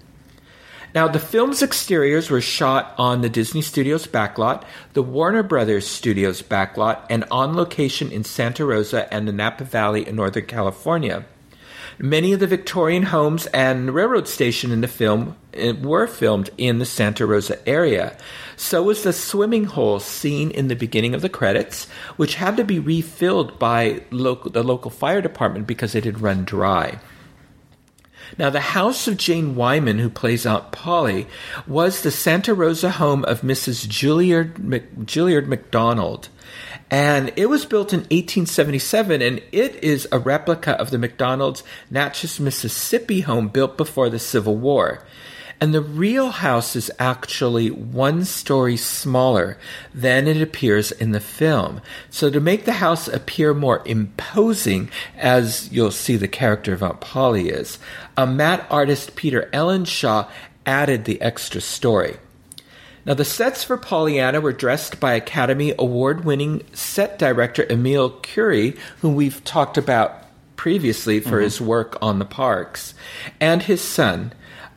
[0.96, 4.62] Now, the film's exteriors were shot on the Disney Studios backlot,
[4.94, 10.08] the Warner Brothers Studios backlot, and on location in Santa Rosa and the Napa Valley
[10.08, 11.26] in Northern California.
[11.98, 16.78] Many of the Victorian homes and railroad station in the film eh, were filmed in
[16.78, 18.16] the Santa Rosa area.
[18.56, 22.64] So was the swimming hole seen in the beginning of the credits, which had to
[22.64, 26.98] be refilled by local, the local fire department because it had run dry.
[28.38, 31.26] Now, the house of Jane Wyman, who plays Aunt Polly,
[31.66, 33.86] was the Santa Rosa home of Mrs.
[33.86, 36.28] Juilliard, Mc, Juilliard McDonald.
[36.90, 42.38] And it was built in 1877, and it is a replica of the McDonald's Natchez,
[42.38, 45.02] Mississippi home built before the Civil War.
[45.58, 49.56] And the real house is actually one story smaller
[49.94, 51.80] than it appears in the film.
[52.10, 57.00] So to make the house appear more imposing, as you'll see the character of Aunt
[57.00, 57.78] Polly is,
[58.18, 60.28] a matte artist Peter Ellenshaw
[60.66, 62.16] added the extra story.
[63.06, 68.76] Now, the sets for Pollyanna were dressed by Academy Award winning set director Emile Kuri,
[69.00, 70.24] whom we've talked about
[70.56, 71.44] previously for mm-hmm.
[71.44, 72.94] his work on the parks,
[73.40, 74.32] and his son.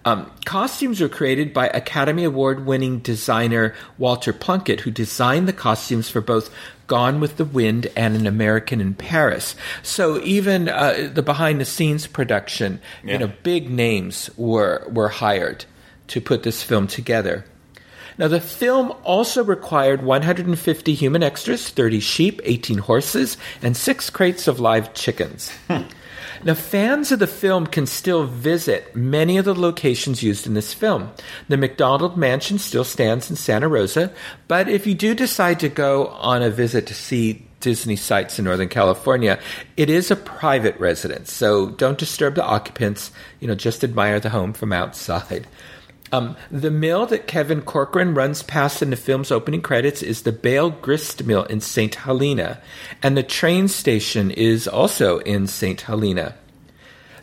[0.09, 6.09] Um, costumes were created by Academy Award winning designer Walter Plunkett, who designed the costumes
[6.09, 6.49] for both
[6.87, 9.55] Gone with the Wind and An American in Paris.
[9.83, 13.13] So even uh, the behind the scenes production, Yeah.
[13.13, 15.65] you know, big names were were hired
[16.07, 17.45] to put this film together.
[18.17, 24.47] Now, the film also required 150 human extras, 30 sheep, 18 horses, and six crates
[24.47, 25.51] of live chickens.
[26.43, 30.73] Now, fans of the film can still visit many of the locations used in this
[30.73, 31.11] film.
[31.49, 34.13] The McDonald Mansion still stands in Santa Rosa,
[34.47, 38.45] but if you do decide to go on a visit to see Disney sites in
[38.45, 39.37] Northern California,
[39.75, 43.11] it is a private residence, so don't disturb the occupants.
[43.39, 45.47] You know, just admire the home from outside.
[46.11, 50.31] Um, the mill that Kevin Corcoran runs past in the film's opening credits is the
[50.31, 51.93] Bale Grist Mill in St.
[51.93, 52.59] Helena,
[53.03, 55.81] and the train station is also in St.
[55.81, 56.35] Helena.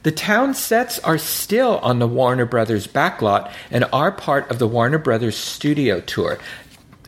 [0.04, 4.68] The town sets are still on the Warner Brothers backlot and are part of the
[4.68, 6.38] Warner Brothers studio tour.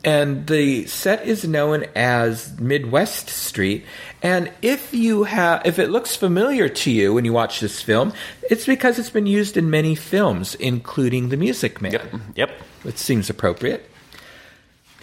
[0.05, 3.85] And the set is known as Midwest Street.
[4.23, 8.13] And if you have, if it looks familiar to you when you watch this film,
[8.49, 11.93] it's because it's been used in many films, including The Music Man.
[11.93, 12.15] Yep.
[12.37, 12.51] Yep.
[12.85, 13.91] It seems appropriate.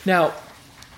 [0.05, 0.33] Now,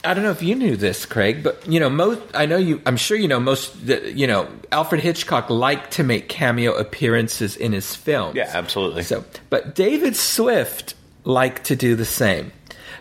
[0.04, 2.82] I don't know if you knew this, Craig, but you know, most I know you.
[2.86, 3.76] I'm sure you know most.
[3.84, 8.36] You know, Alfred Hitchcock liked to make cameo appearances in his films.
[8.36, 9.04] Yeah, absolutely.
[9.04, 12.52] So, but David Swift liked to do the same.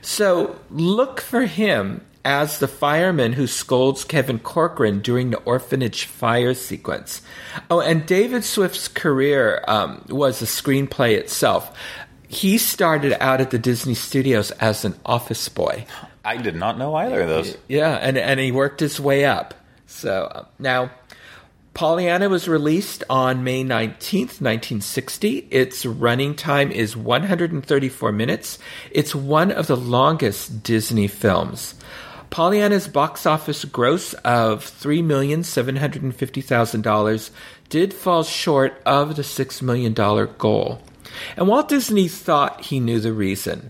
[0.07, 6.55] So look for him as the fireman who scolds Kevin Corcoran during the orphanage fire
[6.55, 7.23] sequence.
[7.69, 11.77] Oh, and David Swift's career um, was a screenplay itself.
[12.29, 15.87] He started out at the Disney Studios as an office boy.
[16.25, 17.59] I did not know either of those.
[17.67, 19.55] Yeah, and and he worked his way up.
[19.89, 20.93] So uh, now,
[21.77, 25.47] Pollyanna was released on May 19th, 1960.
[25.51, 28.59] Its running time is 134 minutes.
[28.91, 31.75] It's one of the longest Disney films.
[32.31, 37.31] Pollyanna's box office gross of $3,750,000
[37.69, 40.81] did fall short of the $6 million goal.
[41.37, 43.69] And Walt Disney thought he knew the reason.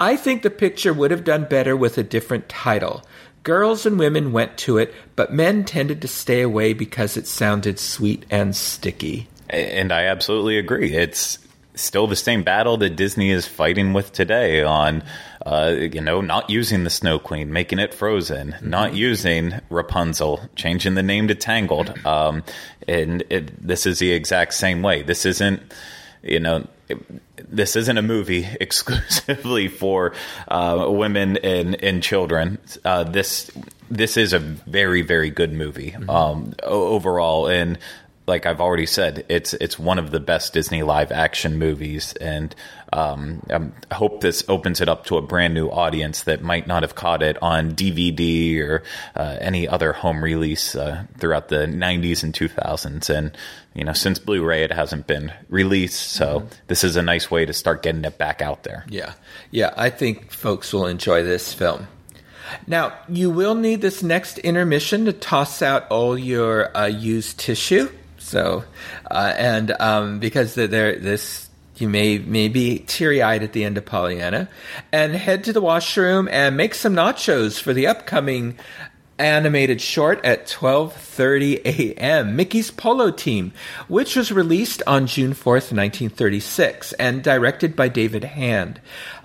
[0.00, 3.02] I think the picture would have done better with a different title.
[3.46, 7.78] Girls and women went to it, but men tended to stay away because it sounded
[7.78, 9.28] sweet and sticky.
[9.48, 10.92] And I absolutely agree.
[10.92, 11.38] It's
[11.76, 15.04] still the same battle that Disney is fighting with today on,
[15.46, 18.68] uh, you know, not using the Snow Queen, making it Frozen, mm-hmm.
[18.68, 22.04] not using Rapunzel, changing the name to Tangled.
[22.04, 22.42] Um,
[22.88, 25.02] and it, this is the exact same way.
[25.02, 25.62] This isn't,
[26.26, 26.66] you know,
[27.36, 30.14] this isn't a movie exclusively for
[30.48, 32.58] uh, women and, and children.
[32.84, 33.50] Uh, this
[33.88, 36.10] this is a very very good movie mm-hmm.
[36.10, 37.78] um, overall, and
[38.26, 42.54] like I've already said, it's it's one of the best Disney live action movies, and
[42.92, 46.82] um, I hope this opens it up to a brand new audience that might not
[46.82, 48.82] have caught it on DVD or
[49.14, 53.16] uh, any other home release uh, throughout the '90s and 2000s.
[53.16, 53.36] And
[53.76, 56.48] you know, since Blu-ray, it hasn't been released, so mm-hmm.
[56.66, 58.84] this is a nice way to start getting it back out there.
[58.88, 59.12] Yeah,
[59.50, 61.86] yeah, I think folks will enjoy this film.
[62.66, 67.88] Now, you will need this next intermission to toss out all your uh, used tissue
[68.26, 68.64] so,
[69.08, 73.78] uh, and um, because there, this you may may be teary eyed at the end
[73.78, 74.48] of Pollyanna,
[74.90, 78.58] and head to the washroom and make some nachos for the upcoming
[79.18, 82.36] animated short at 12:30 a.m.
[82.36, 83.52] Mickey's Polo Team,
[83.88, 88.80] which was released on June 4th, 1936 and directed by David Hand.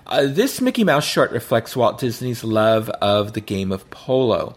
[0.06, 4.56] Uh, this Mickey Mouse short reflects Walt Disney's love of the game of polo.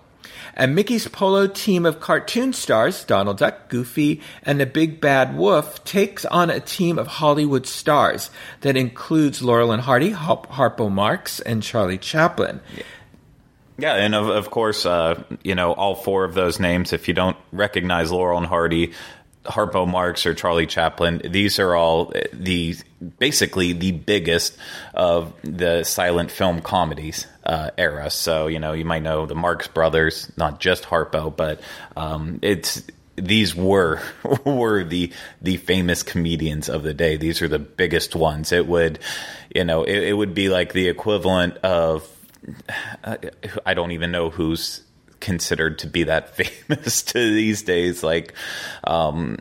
[0.57, 5.83] And Mickey's polo team of cartoon stars, Donald Duck, Goofy, and the Big Bad Wolf,
[5.83, 8.29] takes on a team of Hollywood stars
[8.61, 12.61] that includes Laurel and Hardy, Harpo Marx, and Charlie Chaplin.
[12.75, 12.83] Yeah.
[13.77, 17.13] Yeah, and of, of course, uh, you know, all four of those names, if you
[17.13, 18.93] don't recognize Laurel and Hardy,
[19.45, 21.21] Harpo Marx or Charlie Chaplin.
[21.23, 22.75] These are all the
[23.19, 24.57] basically the biggest
[24.93, 28.09] of the silent film comedies uh, era.
[28.09, 31.61] So you know you might know the Marx Brothers, not just Harpo, but
[31.95, 32.83] um, it's
[33.15, 34.01] these were
[34.45, 35.11] were the
[35.41, 37.17] the famous comedians of the day.
[37.17, 38.51] These are the biggest ones.
[38.51, 38.99] It would
[39.53, 42.09] you know it, it would be like the equivalent of
[43.65, 44.81] I don't even know who's
[45.19, 48.03] considered to be that famous to these days.
[48.03, 48.33] Like,
[48.83, 49.39] um,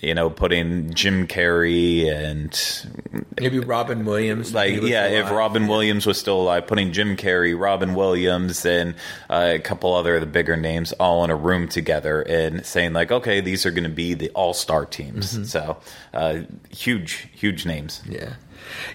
[0.00, 4.54] you know, putting Jim Carrey and maybe Robin Williams.
[4.54, 8.94] Like, yeah, if Robin Williams was still alive, putting Jim Carrey, Robin Williams, and
[9.28, 12.92] uh, a couple other of the bigger names all in a room together and saying
[12.92, 15.34] like, okay, these are going to be the all star teams.
[15.34, 15.44] Mm-hmm.
[15.44, 15.76] So,
[16.14, 16.40] uh,
[16.70, 18.02] huge, huge names.
[18.08, 18.34] Yeah.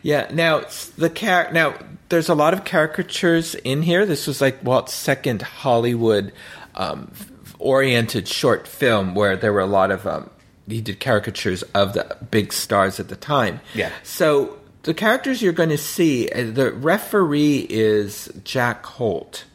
[0.01, 0.29] Yeah.
[0.31, 0.65] Now
[0.97, 1.49] the car.
[1.51, 1.75] Now
[2.09, 4.05] there's a lot of caricatures in here.
[4.05, 6.33] This was like Walt's second Hollywood
[6.75, 7.11] um,
[7.59, 10.29] oriented short film where there were a lot of um,
[10.67, 13.59] he did caricatures of the big stars at the time.
[13.73, 13.91] Yeah.
[14.03, 19.45] So the characters you're going to see, uh, the referee is Jack Holt.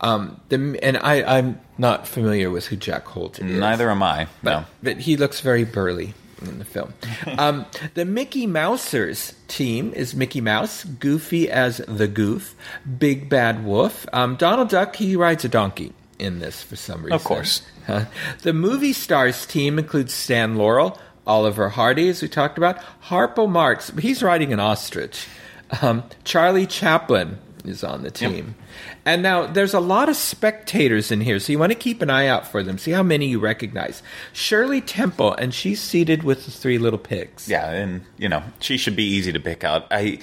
[0.00, 3.44] Um, the, and I, I'm not familiar with who Jack Holt is.
[3.44, 4.28] Neither am I.
[4.42, 4.66] But, no.
[4.82, 6.92] but he looks very burly in the film.
[7.38, 12.54] um, the Mickey Mousers team is Mickey Mouse, Goofy as the Goof,
[12.98, 14.06] Big Bad Wolf.
[14.12, 17.14] Um, Donald Duck, he rides a donkey in this for some reason.
[17.14, 17.62] Of course.
[18.42, 23.90] the movie stars team includes Stan Laurel, Oliver Hardy, as we talked about, Harpo Marx,
[23.98, 25.26] he's riding an ostrich,
[25.82, 28.54] um, Charlie Chaplin is on the team.
[28.58, 28.68] Yep.
[29.04, 32.10] And now there's a lot of spectators in here, so you want to keep an
[32.10, 32.78] eye out for them.
[32.78, 34.02] See how many you recognize.
[34.32, 37.48] Shirley Temple, and she's seated with the three little pigs.
[37.48, 39.86] Yeah, and you know she should be easy to pick out.
[39.90, 40.20] I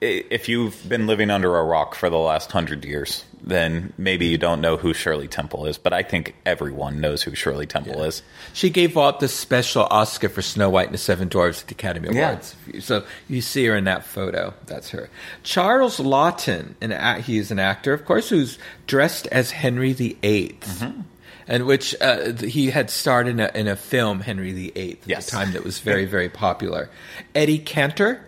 [0.00, 4.38] if you've been living under a rock for the last hundred years, then maybe you
[4.38, 5.78] don't know who Shirley Temple is.
[5.78, 8.04] But I think everyone knows who Shirley Temple yeah.
[8.04, 8.22] is.
[8.52, 11.74] She gave Walt the special Oscar for Snow White and the Seven Dwarfs at the
[11.74, 12.54] Academy Awards.
[12.72, 12.80] Yeah.
[12.80, 14.54] So you see her in that photo.
[14.66, 15.10] That's her.
[15.42, 20.58] Charles Laughton, and he is an actor, of course, who's dressed as Henry VIII.
[20.60, 21.00] Mm-hmm
[21.48, 25.24] and which uh, he had starred in a, in a film, Henry VIII, at yes.
[25.24, 26.90] the time that was very, very popular.
[27.34, 28.20] Eddie Cantor,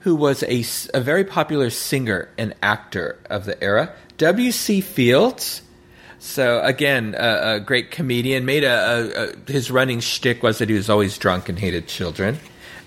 [0.00, 3.94] who was a, a very popular singer and actor of the era.
[4.18, 4.80] W.C.
[4.80, 5.62] Fields.
[6.18, 8.44] So again, a, a great comedian.
[8.44, 12.38] Made a, a, his running shtick was that he was always drunk and hated children.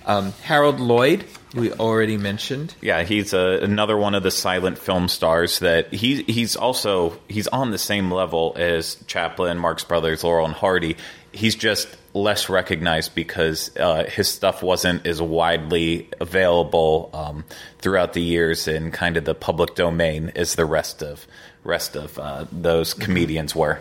[0.06, 1.26] Um, Harold Lloyd,
[1.56, 2.76] we already mentioned.
[2.82, 7.48] Yeah, he's a, another one of the silent film stars that he he's also he's
[7.48, 10.98] on the same level as Chaplin, Marx Brothers, Laurel and Hardy.
[11.32, 17.44] He's just less recognized because uh, his stuff wasn't as widely available um,
[17.80, 21.26] throughout the years in kind of the public domain as the rest of
[21.64, 23.80] rest of uh, those comedians were.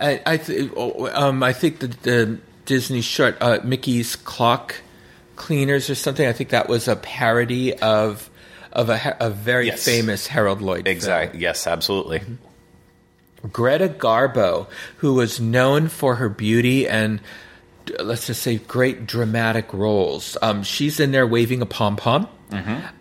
[0.00, 4.74] I I, th- um, I think that the Disney short uh, Mickey's Clock
[5.36, 6.26] Cleaners or something.
[6.26, 8.28] I think that was a parody of
[8.72, 9.84] of a, a very Yes.
[9.84, 10.86] famous Harold Lloyd.
[10.88, 11.40] Exactly.
[11.40, 12.18] Yes, absolutely.
[12.18, 12.38] film.
[13.52, 14.66] Greta Garbo,
[14.98, 17.20] who was known for her beauty and
[17.98, 20.36] uh, let's just say great dramatic roles.
[20.42, 22.28] Um, she's in there waving a pom pom.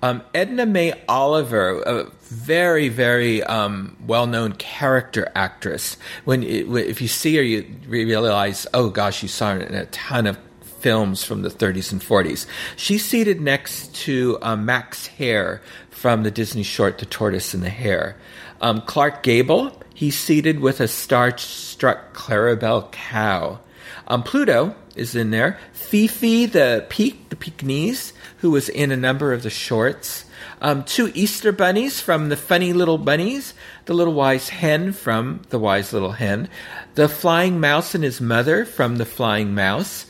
[0.01, 5.97] Um, Edna May Oliver, a very, very um, well known character actress.
[6.25, 9.86] When it, if you see her, you realize, oh gosh, you saw her in a
[9.88, 10.39] ton of
[10.79, 12.45] films from the 30s and 40s.
[12.75, 17.69] She's seated next to um, Max Hare from the Disney short The Tortoise and the
[17.69, 18.17] Hare.
[18.61, 23.59] Um, Clark Gable, he's seated with a star-struck Clarabelle cow.
[24.07, 25.57] Um, Pluto is in there.
[25.73, 30.25] Fifi the Peak, the Pekingese, who was in a number of the shorts.
[30.61, 33.53] Um, two Easter bunnies from the Funny Little Bunnies.
[33.85, 36.49] The Little Wise Hen from The Wise Little Hen.
[36.95, 40.05] The Flying Mouse and his mother from The Flying Mouse.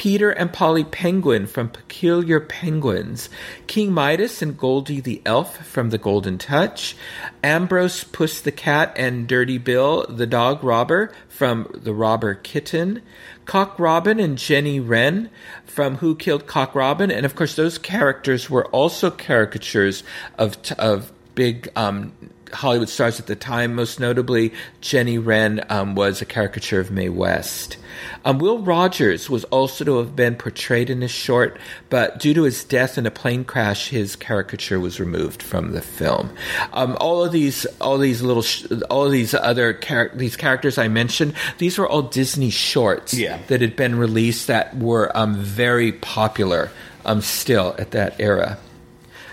[0.00, 3.28] Peter and Polly Penguin from Peculiar Penguins,
[3.66, 6.96] King Midas and Goldie the Elf from The Golden Touch,
[7.44, 13.02] Ambrose Puss the Cat and Dirty Bill the Dog Robber from The Robber Kitten,
[13.44, 15.28] Cock Robin and Jenny Wren
[15.66, 20.02] from Who Killed Cock Robin, and of course those characters were also caricatures
[20.38, 22.14] of of big um,
[22.52, 23.74] Hollywood stars at the time.
[23.74, 27.76] Most notably, Jenny Wren um, was a caricature of Mae West.
[28.24, 31.58] Um, Will Rogers was also to have been portrayed in this short,
[31.90, 35.82] but due to his death in a plane crash, his caricature was removed from the
[35.82, 36.30] film.
[36.72, 40.78] Um, all of these, all these little, sh- all of these other char- these characters
[40.78, 43.38] I mentioned, these were all Disney shorts Yeah.
[43.48, 46.70] that had been released that were um, very popular
[47.04, 48.58] um, still at that era.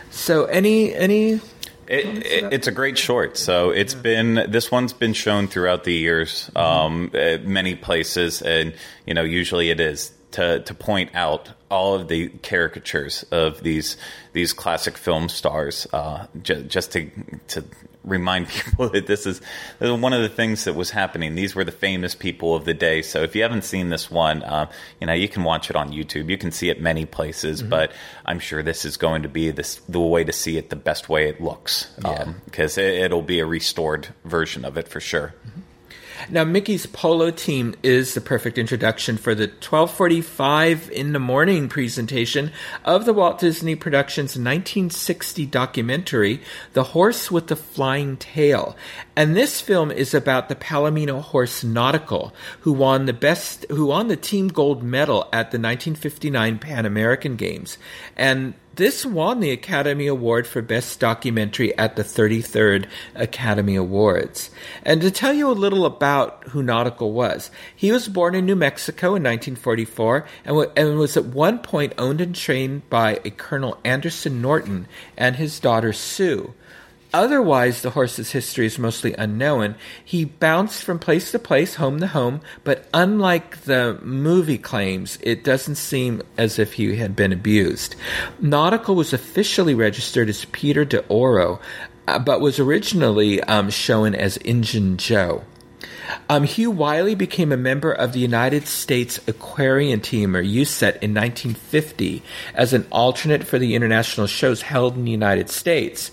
[0.09, 1.39] So, any any
[1.87, 3.37] It, it, it's a great short.
[3.37, 8.73] So it's been this one's been shown throughout the years, um, at many places, and
[9.05, 13.97] you know usually it is to to point out all of the caricatures of these
[14.33, 17.09] these classic film stars, uh, ju- just to
[17.49, 17.63] to
[18.03, 19.39] remind people that this is
[19.79, 21.35] this is one of the things that was happening.
[21.35, 23.01] These were the famous people of the day.
[23.01, 24.69] So if you haven't seen this one, uh,
[25.01, 26.29] you know you can watch it on YouTube.
[26.29, 27.91] You can see it many places, but
[28.25, 31.09] I'm sure this is going to be this the way to see it the best
[31.09, 32.33] way it looks Yeah.
[32.45, 35.33] because it, it'll be a restored version of it for sure.
[36.29, 42.51] Now, Mickey's polo team is the perfect introduction for the 12:45 in the morning presentation
[42.83, 46.41] of the Walt Disney Productions 1960 documentary,
[46.73, 48.75] "The Horse with the Flying Tail."
[49.15, 54.09] And this film is about the Palomino horse Nautical, who won the best, who won
[54.09, 57.77] the team gold medal at the 1959 Pan American Games,
[58.17, 64.49] and this won the Academy Award for Best Documentary at the 33rd Academy Awards.
[64.83, 68.55] And to tell you a little about who Nautical was, he was born in New
[68.55, 73.79] Mexico in 1944 and, and was at one point owned and trained by a Colonel
[73.83, 76.53] Anderson Norton and his daughter Sue.
[77.17, 79.73] Otherwise, the horse's history is mostly unknown.
[80.05, 85.43] He bounced from place to place, home to home, but unlike the movie claims, it
[85.43, 87.95] doesn't seem as if he had been abused.
[88.39, 91.59] Nautical was officially registered as Peter de Oro,
[92.07, 95.43] uh, but was originally um, shown as Injun Joe.
[96.29, 101.13] Um, Hugh Wiley became a member of the United States Equestrian Team, or USET, in
[101.13, 106.11] 1950 as an alternate for the international shows held in the United States.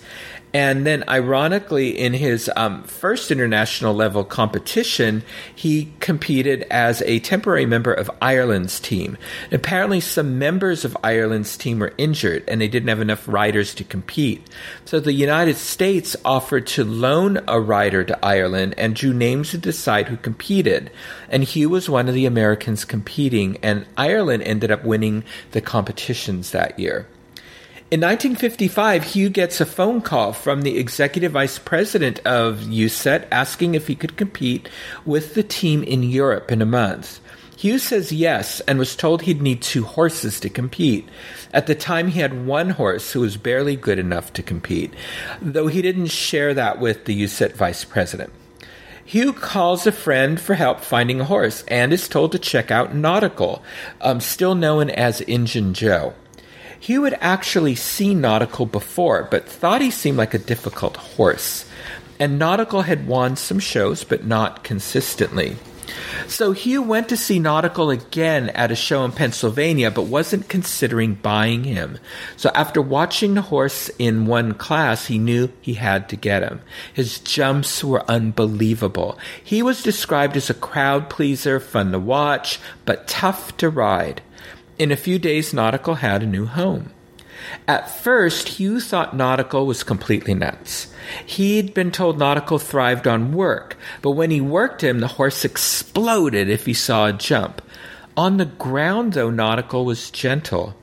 [0.55, 7.67] And then, ironically, in his um, first international level competition, he competed as a temporary
[7.67, 9.19] member of Ireland's team.
[9.51, 13.83] Apparently, some members of Ireland's team were injured and they didn't have enough riders to
[13.83, 14.49] compete.
[14.85, 19.59] So the United States offered to loan a rider to Ireland and drew names to
[19.59, 20.93] decide who competed.
[21.31, 26.53] And Hugh was one of the Americans competing, and Ireland ended up winning the competitions
[26.53, 27.09] that year.
[27.95, 33.76] In 1955, Hugh gets a phone call from the executive vice president of USET asking
[33.76, 34.68] if he could compete
[35.07, 37.20] with the team in Europe in a month.
[37.57, 41.09] Hugh says yes and was told he'd need two horses to compete.
[41.53, 44.92] At the time, he had one horse who was barely good enough to compete,
[45.40, 48.32] though he didn't share that with the USET vice president.
[49.05, 52.92] Hugh calls a friend for help finding a horse and is told to check out
[52.92, 53.62] Nautical,
[54.01, 56.14] um, still known as Injun Joe.
[56.85, 61.64] Hugh had actually seen Nautical before, but thought he seemed like a difficult horse.
[62.20, 65.57] And Nautical had won some shows, but not consistently.
[66.26, 71.14] So Hugh went to see Nautical again at a show in Pennsylvania, but wasn't considering
[71.14, 71.97] buying him.
[72.37, 76.61] So after watching the horse in one class, he knew he had to get him.
[76.93, 79.18] His jumps were unbelievable.
[79.43, 84.20] He was described as a crowd pleaser, fun to watch, but tough to ride.
[84.77, 86.91] In a few days, Nautical had a new home.
[87.68, 90.89] At first, Hugh thought Nautical was completely nuts.
[91.25, 96.49] He'd been told Nautical thrived on work, but when he worked him, the horse exploded
[96.49, 97.62] if he saw a jump.
[98.16, 100.75] On the ground, though, Nautical was gentle.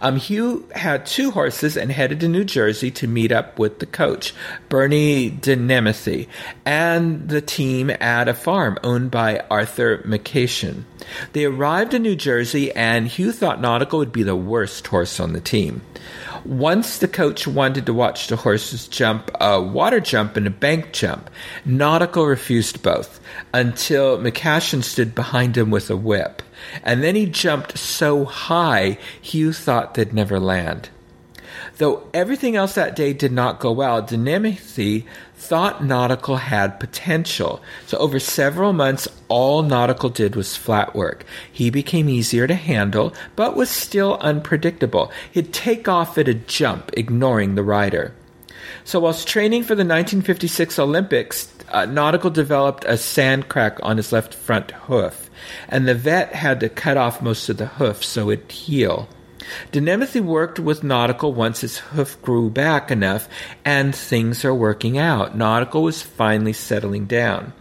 [0.00, 3.86] Um, Hugh had two horses and headed to New Jersey to meet up with the
[3.86, 4.34] coach,
[4.68, 6.28] Bernie DeNemethy,
[6.64, 10.84] and the team at a farm owned by Arthur McCashin.
[11.32, 15.32] They arrived in New Jersey, and Hugh thought Nautical would be the worst horse on
[15.32, 15.82] the team.
[16.44, 20.92] Once the coach wanted to watch the horses jump a water jump and a bank
[20.92, 21.28] jump.
[21.64, 23.20] Nautical refused both
[23.52, 26.42] until McCashin stood behind him with a whip.
[26.82, 30.90] And then he jumped so high, Hugh thought they'd never land.
[31.78, 35.04] Though everything else that day did not go well, DeNemethy
[35.34, 37.60] thought Nautical had potential.
[37.86, 41.24] So over several months, all Nautical did was flat work.
[41.52, 45.12] He became easier to handle, but was still unpredictable.
[45.30, 48.14] He'd take off at a jump, ignoring the rider.
[48.84, 54.12] So whilst training for the 1956 Olympics, uh, Nautical developed a sand crack on his
[54.12, 55.25] left front hoof,
[55.68, 59.08] and the vet had to cut off most of the hoof so it'd heal.
[59.72, 63.28] DeNemethy worked with Nautical once his hoof grew back enough,
[63.64, 65.36] and things are working out.
[65.36, 67.52] Nautical was finally settling down.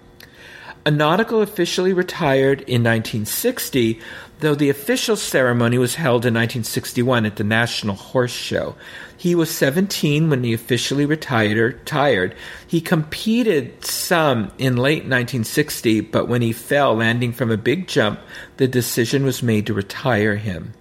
[0.87, 3.99] A Nautical officially retired in 1960,
[4.45, 8.75] though the official ceremony was held in 1961 at the National Horse Show.
[9.17, 12.35] He was 17 when he officially retired.
[12.67, 18.19] He competed some in late 1960, but when he fell landing from a big jump,
[18.57, 20.73] the decision was made to retire him.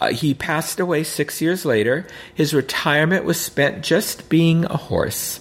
[0.00, 2.06] Uh, he passed away six years later.
[2.34, 5.40] His retirement was spent just being a horse.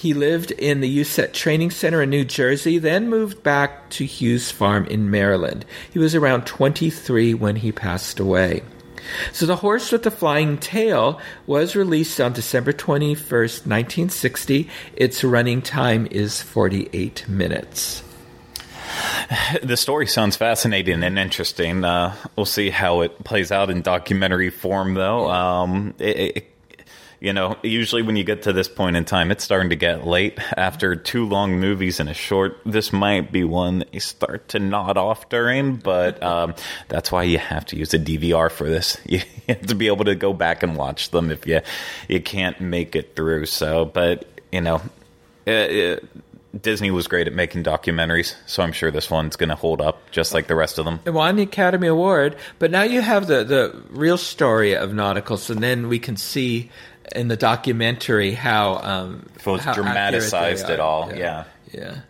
[0.00, 4.50] He lived in the USET Training Center in New Jersey, then moved back to Hughes
[4.50, 5.66] Farm in Maryland.
[5.92, 8.62] He was around 23 when he passed away.
[9.34, 14.70] So The Horse with the Flying Tail was released on December 21st, 1960.
[14.96, 18.02] Its running time is 48 minutes.
[19.62, 21.84] The story sounds fascinating and interesting.
[21.84, 25.30] Uh, we'll see how it plays out in documentary form, though.
[25.30, 26.50] Um, it, it,
[27.20, 30.06] you know, usually when you get to this point in time, it's starting to get
[30.06, 32.58] late after two long movies and a short.
[32.64, 36.54] This might be one that you start to nod off during, but um,
[36.88, 38.96] that's why you have to use a DVR for this.
[39.10, 41.60] You have to be able to go back and watch them if you
[42.08, 43.46] you can't make it through.
[43.46, 44.80] So, but you know.
[45.44, 46.08] It, it,
[46.58, 50.10] Disney was great at making documentaries, so I'm sure this one's going to hold up
[50.10, 51.00] just like the rest of them.
[51.04, 55.50] It won the Academy Award, but now you have the, the real story of Nauticals,
[55.50, 56.70] and then we can see
[57.14, 61.10] in the documentary how um, how dramatized it all.
[61.10, 61.44] Yeah.
[61.72, 61.80] yeah.
[61.80, 62.00] yeah.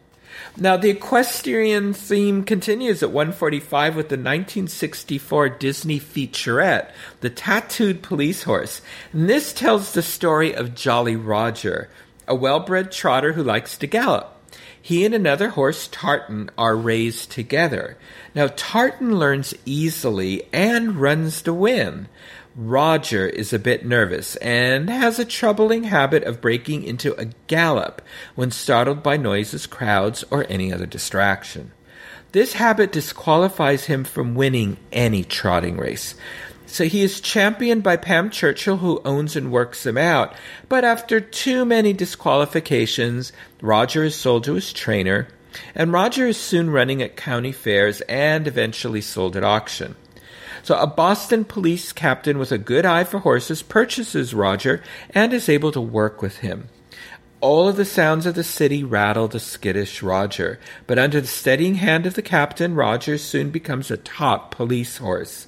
[0.57, 6.91] Now the equestrian theme continues at 145 with the 1964 Disney featurette,
[7.21, 8.83] The Tattooed Police Horse.
[9.13, 11.89] And this tells the story of Jolly Roger,
[12.27, 14.37] a well-bred trotter who likes to gallop.
[14.83, 17.97] He and another horse, Tartan, are raised together.
[18.35, 22.09] Now Tartan learns easily and runs to win.
[22.57, 28.03] Roger is a bit nervous and has a troubling habit of breaking into a gallop
[28.35, 31.71] when startled by noises, crowds, or any other distraction.
[32.33, 36.15] This habit disqualifies him from winning any trotting race.
[36.67, 40.35] So he is championed by Pam Churchill, who owns and works him out.
[40.69, 45.27] But after too many disqualifications, Roger is sold to his trainer,
[45.75, 49.97] and Roger is soon running at county fairs and eventually sold at auction.
[50.63, 55.49] So a Boston police captain with a good eye for horses purchases Roger and is
[55.49, 56.69] able to work with him.
[57.41, 61.77] All of the sounds of the city rattle the skittish Roger, but under the steadying
[61.77, 65.47] hand of the captain, Roger soon becomes a top police horse.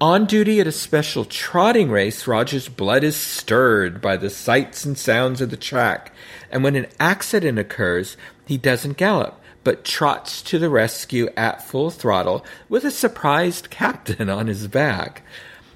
[0.00, 4.98] On duty at a special trotting race, Roger's blood is stirred by the sights and
[4.98, 6.12] sounds of the track,
[6.50, 11.90] and when an accident occurs, he doesn't gallop but trots to the rescue at full
[11.90, 15.22] throttle with a surprised captain on his back.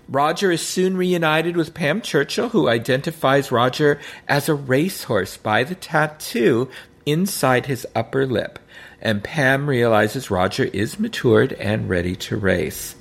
[0.09, 5.75] Roger is soon reunited with Pam Churchill, who identifies Roger as a racehorse by the
[5.75, 6.71] tattoo
[7.05, 8.59] inside his upper lip,
[9.01, 12.95] and Pam realizes Roger is matured and ready to race.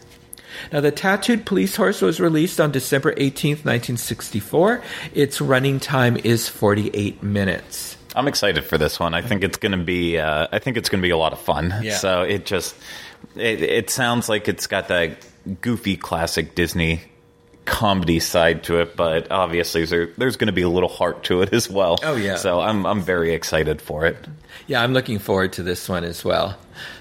[0.71, 4.81] Now, The Tattooed Police Horse was released on December 18th, 1964.
[5.13, 7.96] Its running time is 48 minutes.
[8.17, 9.13] I'm excited for this one.
[9.13, 10.17] I think it's going to be.
[10.17, 11.73] Uh, I think it's going to be a lot of fun.
[11.81, 11.97] Yeah.
[11.97, 12.75] So it just.
[13.35, 15.25] It, it sounds like it's got that
[15.61, 17.01] goofy classic Disney
[17.67, 21.41] comedy side to it, but obviously there, there's going to be a little heart to
[21.41, 21.99] it as well.
[22.01, 22.37] Oh, yeah.
[22.37, 24.17] So I'm I'm very excited for it.
[24.65, 26.57] Yeah, I'm looking forward to this one as well.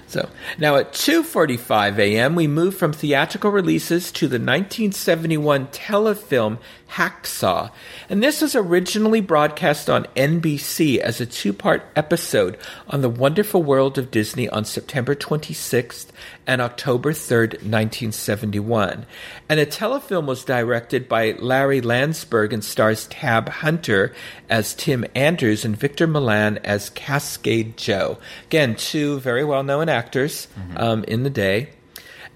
[0.07, 6.59] So now at 2:45 a.m., we move from theatrical releases to the 1971 telefilm
[6.91, 7.71] Hacksaw,
[8.09, 12.57] and this was originally broadcast on NBC as a two-part episode
[12.87, 16.07] on the Wonderful World of Disney on September 26th
[16.45, 19.05] and October 3rd, 1971.
[19.49, 24.13] And the telefilm was directed by Larry Lansburgh and stars Tab Hunter
[24.49, 28.17] as Tim Andrews and Victor Millan as Cascade Joe.
[28.45, 31.69] Again, two very well-known actors um, in the day.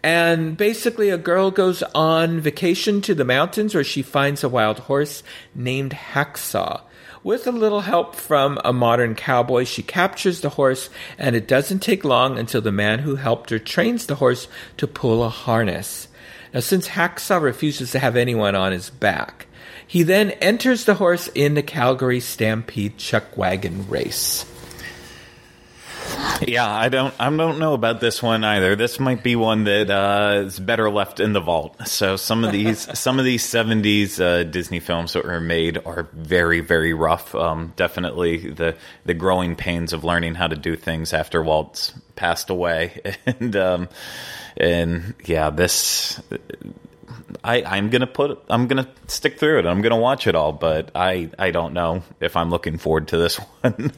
[0.03, 4.79] And basically, a girl goes on vacation to the mountains where she finds a wild
[4.79, 5.21] horse
[5.53, 6.81] named Hacksaw.
[7.23, 10.89] With a little help from a modern cowboy, she captures the horse,
[11.19, 14.47] and it doesn't take long until the man who helped her trains the horse
[14.77, 16.07] to pull a harness.
[16.51, 19.45] Now, since Hacksaw refuses to have anyone on his back,
[19.85, 24.50] he then enters the horse in the Calgary Stampede Chuck Wagon race.
[26.47, 28.76] Yeah, I don't I don't know about this one either.
[28.76, 31.88] This might be one that uh, is better left in the vault.
[31.88, 36.07] So some of these some of these seventies uh, Disney films that were made are
[36.14, 37.36] very very rough.
[37.36, 42.49] Um, definitely the the growing pains of learning how to do things after Walt's passed
[42.49, 43.89] away, and um,
[44.57, 46.22] and yeah, this.
[47.43, 48.43] I, I'm gonna put.
[48.49, 49.66] I'm gonna stick through it.
[49.66, 53.18] I'm gonna watch it all, but I, I don't know if I'm looking forward to
[53.18, 53.91] this one.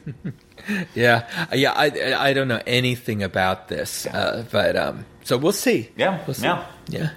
[0.94, 1.72] Yeah, yeah.
[1.72, 5.90] I I don't know anything about this, uh, but um, so we'll see.
[5.96, 6.44] Yeah, we'll see.
[6.44, 6.66] yeah.
[6.88, 7.10] yeah.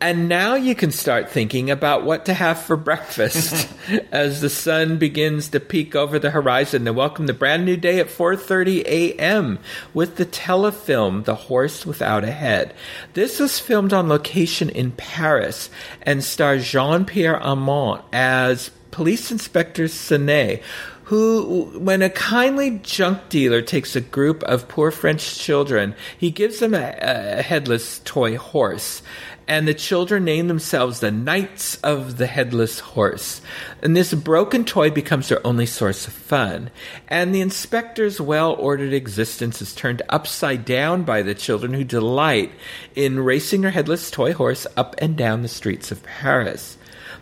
[0.00, 3.68] And now you can start thinking about what to have for breakfast
[4.12, 8.00] as the sun begins to peek over the horizon to welcome the brand new day
[8.00, 9.58] at 4:30 a.m.
[9.92, 12.74] with the telefilm The Horse Without a Head.
[13.12, 15.68] This was filmed on location in Paris
[16.02, 20.62] and stars Jean-Pierre Aumont as Police Inspector Senet,
[21.10, 26.60] who, when a kindly junk dealer takes a group of poor French children, he gives
[26.60, 29.02] them a, a headless toy horse.
[29.48, 33.42] And the children name themselves the Knights of the Headless Horse.
[33.82, 36.70] And this broken toy becomes their only source of fun.
[37.08, 42.52] And the inspector's well ordered existence is turned upside down by the children who delight
[42.94, 46.76] in racing their headless toy horse up and down the streets of Paris.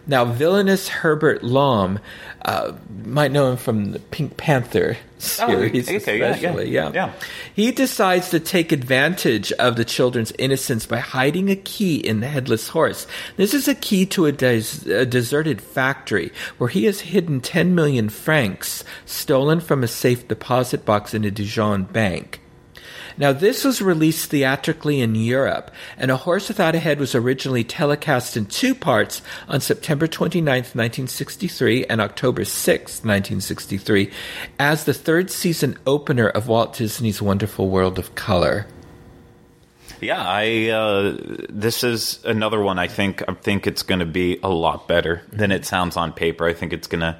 [0.09, 2.00] Now, villainous Herbert Lom,
[2.42, 2.72] uh,
[3.04, 6.70] might know him from the Pink Panther series, Oh, okay, yeah, especially.
[6.70, 7.12] yeah, Yeah, yeah.
[7.54, 12.28] He decides to take advantage of the children's innocence by hiding a key in the
[12.28, 13.06] headless horse.
[13.36, 17.74] This is a key to a, des- a deserted factory where he has hidden 10
[17.74, 22.40] million francs stolen from a safe deposit box in a Dijon bank.
[23.19, 27.64] Now, this was released theatrically in Europe, and A Horse Without a Head was originally
[27.64, 34.11] telecast in two parts on September 29th, 1963 and October 6th, 1963,
[34.61, 38.66] as the third season opener of Walt Disney's Wonderful World of Color.
[40.01, 41.16] Yeah, I uh,
[41.49, 42.79] this is another one.
[42.79, 46.12] I think I think it's going to be a lot better than it sounds on
[46.12, 46.47] paper.
[46.47, 47.19] I think it's going to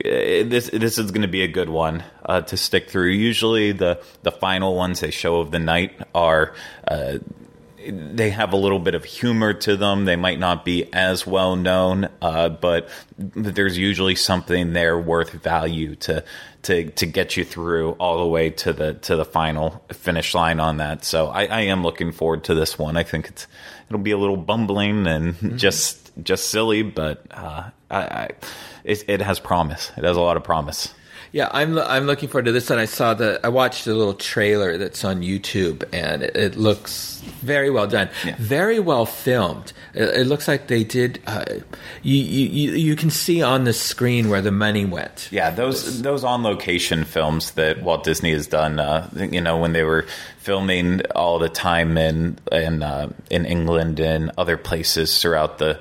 [0.00, 3.10] this this is going to be a good one uh, to stick through.
[3.10, 6.54] Usually, the the final ones they show of the night are.
[6.86, 7.18] Uh,
[7.84, 10.04] they have a little bit of humor to them.
[10.04, 12.88] They might not be as well known, uh, but
[13.18, 16.24] there's usually something there worth value to
[16.62, 20.60] to to get you through all the way to the to the final finish line
[20.60, 21.04] on that.
[21.04, 22.96] So I, I am looking forward to this one.
[22.96, 23.46] I think it's
[23.88, 28.30] it'll be a little bumbling and just just silly, but uh, I, I
[28.84, 29.92] it, it has promise.
[29.96, 30.92] It has a lot of promise.
[31.30, 34.12] Yeah, I'm I'm looking forward to this, and I saw the I watched the little
[34.12, 38.34] trailer that's on YouTube, and it, it looks very well done, Yeah.
[38.38, 39.72] very well filmed.
[39.94, 41.22] It, it looks like they did.
[41.26, 41.44] Uh,
[42.02, 45.28] you, you you can see on the screen where the money went.
[45.32, 48.78] Yeah, those those on location films that Walt Disney has done.
[48.78, 50.04] Uh, you know, when they were
[50.36, 55.80] filming all the time in in uh, in England and other places throughout the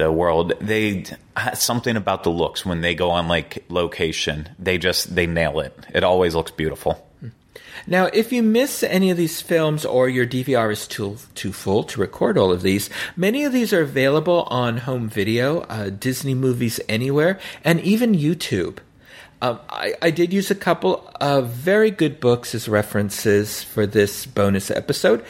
[0.00, 1.04] the world, they
[1.54, 4.48] something about the looks when they go on like location.
[4.58, 5.78] They just they nail it.
[5.94, 7.06] It always looks beautiful.
[7.86, 11.84] Now, if you miss any of these films or your DVR is too too full
[11.84, 16.34] to record all of these, many of these are available on home video, uh, Disney
[16.34, 18.78] Movies Anywhere, and even YouTube.
[19.42, 24.26] Um, I, I did use a couple of very good books as references for this
[24.26, 25.24] bonus episode.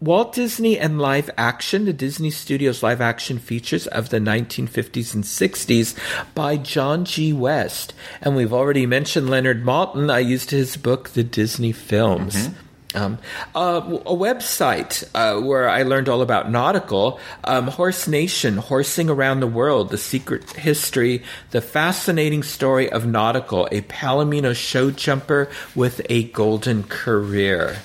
[0.00, 5.24] Walt Disney and live action, the Disney Studios live action features of the 1950s and
[5.24, 5.94] 60s
[6.34, 7.34] by John G.
[7.34, 7.92] West.
[8.22, 10.10] And we've already mentioned Leonard Maltin.
[10.10, 12.34] I used his book, The Disney Films.
[12.34, 12.66] Mm-hmm.
[12.92, 13.18] Um,
[13.54, 19.40] uh, a website uh, where I learned all about nautical, um, Horse Nation, Horsing Around
[19.40, 26.00] the World, the secret history, the fascinating story of nautical, a Palomino show jumper with
[26.08, 27.76] a golden career.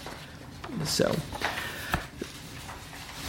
[0.86, 1.16] So,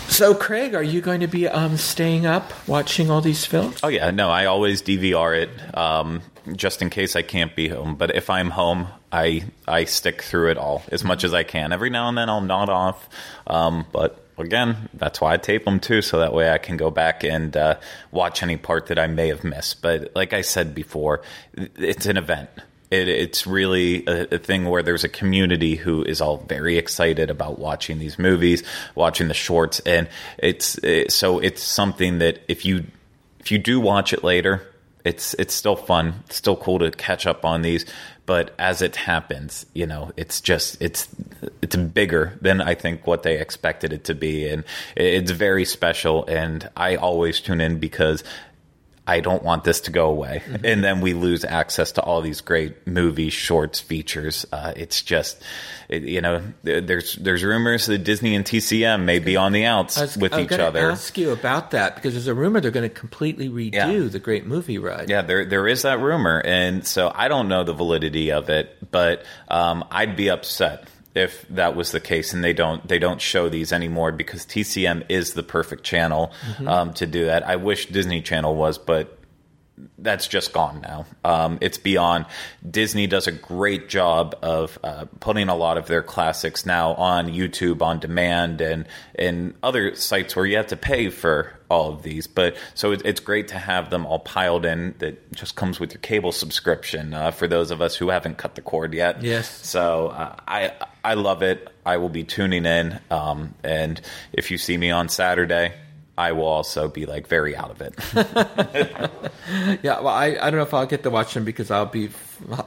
[0.08, 3.80] so, Craig, are you going to be um, staying up watching all these films?
[3.82, 6.22] Oh yeah, no, I always DVR it um,
[6.54, 7.96] just in case I can't be home.
[7.96, 11.72] But if I'm home, I I stick through it all as much as I can.
[11.72, 13.08] Every now and then I'll nod off,
[13.46, 16.90] um, but again, that's why I tape them too, so that way I can go
[16.90, 17.76] back and uh,
[18.10, 19.82] watch any part that I may have missed.
[19.82, 21.22] But like I said before,
[21.54, 22.50] it's an event.
[22.90, 27.30] It, it's really a, a, thing where there's a community who is all very excited
[27.30, 28.62] about watching these movies,
[28.94, 30.08] watching the shorts, and
[30.38, 32.84] it's it, so it's something that if you
[33.40, 34.62] if you do watch it later,
[35.04, 37.86] it's it's still fun, it's still cool to catch up on these.
[38.26, 41.08] But as it happens, you know, it's just it's
[41.62, 44.64] it's bigger than I think what they expected it to be, and
[44.96, 46.24] it's very special.
[46.26, 48.24] And I always tune in because
[49.06, 50.42] I don't want this to go away.
[50.44, 50.66] Mm-hmm.
[50.66, 54.44] And then we lose access to all these great movies, shorts, features.
[54.52, 55.40] Uh, it's just,
[55.88, 60.00] it, you know, there's there's rumors that Disney and TCM may be on the outs
[60.00, 60.90] was, with each other.
[60.90, 64.08] Ask you about that because there's a rumor they're going to completely redo yeah.
[64.08, 65.08] the Great Movie Ride.
[65.08, 68.90] Yeah, there there is that rumor, and so I don't know the validity of it,
[68.90, 73.20] but um, I'd be upset if that was the case and they don't they don't
[73.20, 76.68] show these anymore because TCM is the perfect channel mm-hmm.
[76.68, 77.42] um, to do that.
[77.42, 79.15] I wish Disney Channel was, but
[79.98, 81.06] that's just gone now.
[81.24, 82.26] Um, it's beyond.
[82.68, 87.28] Disney does a great job of uh, putting a lot of their classics now on
[87.28, 92.02] YouTube on demand and and other sites where you have to pay for all of
[92.02, 92.26] these.
[92.26, 94.94] But so it, it's great to have them all piled in.
[94.98, 98.54] That just comes with your cable subscription uh, for those of us who haven't cut
[98.54, 99.22] the cord yet.
[99.22, 99.48] Yes.
[99.66, 100.72] So uh, I
[101.04, 101.68] I love it.
[101.84, 102.98] I will be tuning in.
[103.10, 104.00] Um, and
[104.32, 105.74] if you see me on Saturday
[106.18, 107.94] I will also be like very out of it.
[109.82, 112.10] yeah, well, I, I don't know if I'll get to watch them because I'll be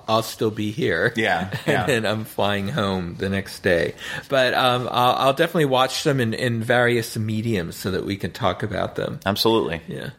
[0.07, 1.13] I'll still be here.
[1.15, 1.81] Yeah, yeah.
[1.81, 3.95] and then I'm flying home the next day.
[4.29, 8.31] But um, I'll, I'll definitely watch them in, in various mediums so that we can
[8.31, 9.19] talk about them.
[9.25, 9.81] Absolutely.
[9.87, 10.11] Yeah.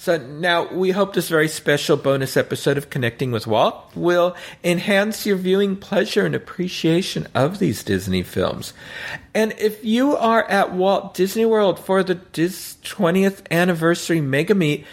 [0.00, 5.26] So now we hope this very special bonus episode of Connecting with Walt will enhance
[5.26, 8.74] your viewing pleasure and appreciation of these Disney films.
[9.34, 14.86] And if you are at Walt Disney World for the 20th anniversary mega meet,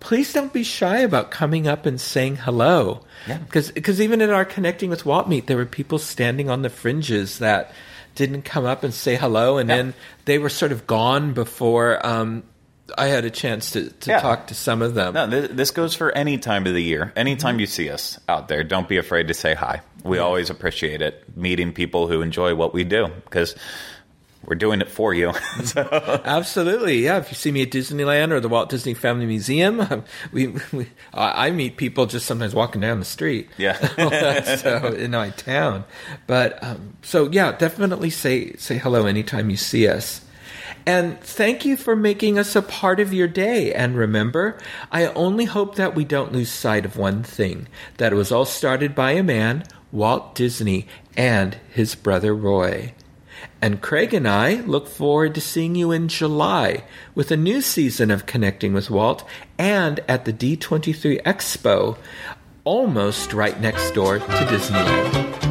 [0.00, 3.04] please don't be shy about coming up and saying hello.
[3.28, 3.38] Yeah.
[3.38, 6.70] Because because even at our Connecting with Walt meet, there were people standing on the
[6.70, 7.70] fringes that
[8.16, 9.76] didn't come up and say hello, and yeah.
[9.76, 9.94] then
[10.24, 12.42] they were sort of gone before um,
[12.96, 14.20] I had a chance to, to yeah.
[14.20, 15.14] talk to some of them.
[15.14, 17.12] No, this, goes for any time of the year.
[17.16, 17.60] Anytime mm-hmm.
[17.60, 19.82] you see us out there, don't be afraid to say hi.
[20.04, 20.22] We yeah.
[20.22, 23.54] always appreciate it, meeting people who enjoy what we do because
[24.44, 25.32] we're doing it for you.
[25.64, 26.20] so.
[26.24, 27.18] Absolutely, yeah.
[27.18, 31.50] If you see me at Disneyland or the Walt Disney Family Museum, we, we I
[31.50, 33.48] meet people just sometimes walking down the street.
[33.58, 33.76] Yeah,
[34.56, 35.84] so in my town.
[36.26, 40.22] But um, so yeah, definitely say say hello anytime you see us.
[40.88, 43.74] And thank you for making us a part of your day.
[43.74, 44.56] And remember,
[44.90, 47.68] I only hope that we don't lose sight of one thing
[47.98, 52.94] that it was all started by a man, Walt Disney, and his brother Roy.
[53.60, 56.84] And Craig and I look forward to seeing you in July
[57.14, 59.28] with a new season of Connecting with Walt
[59.58, 61.98] and at the D23 Expo,
[62.64, 65.47] almost right next door to Disneyland.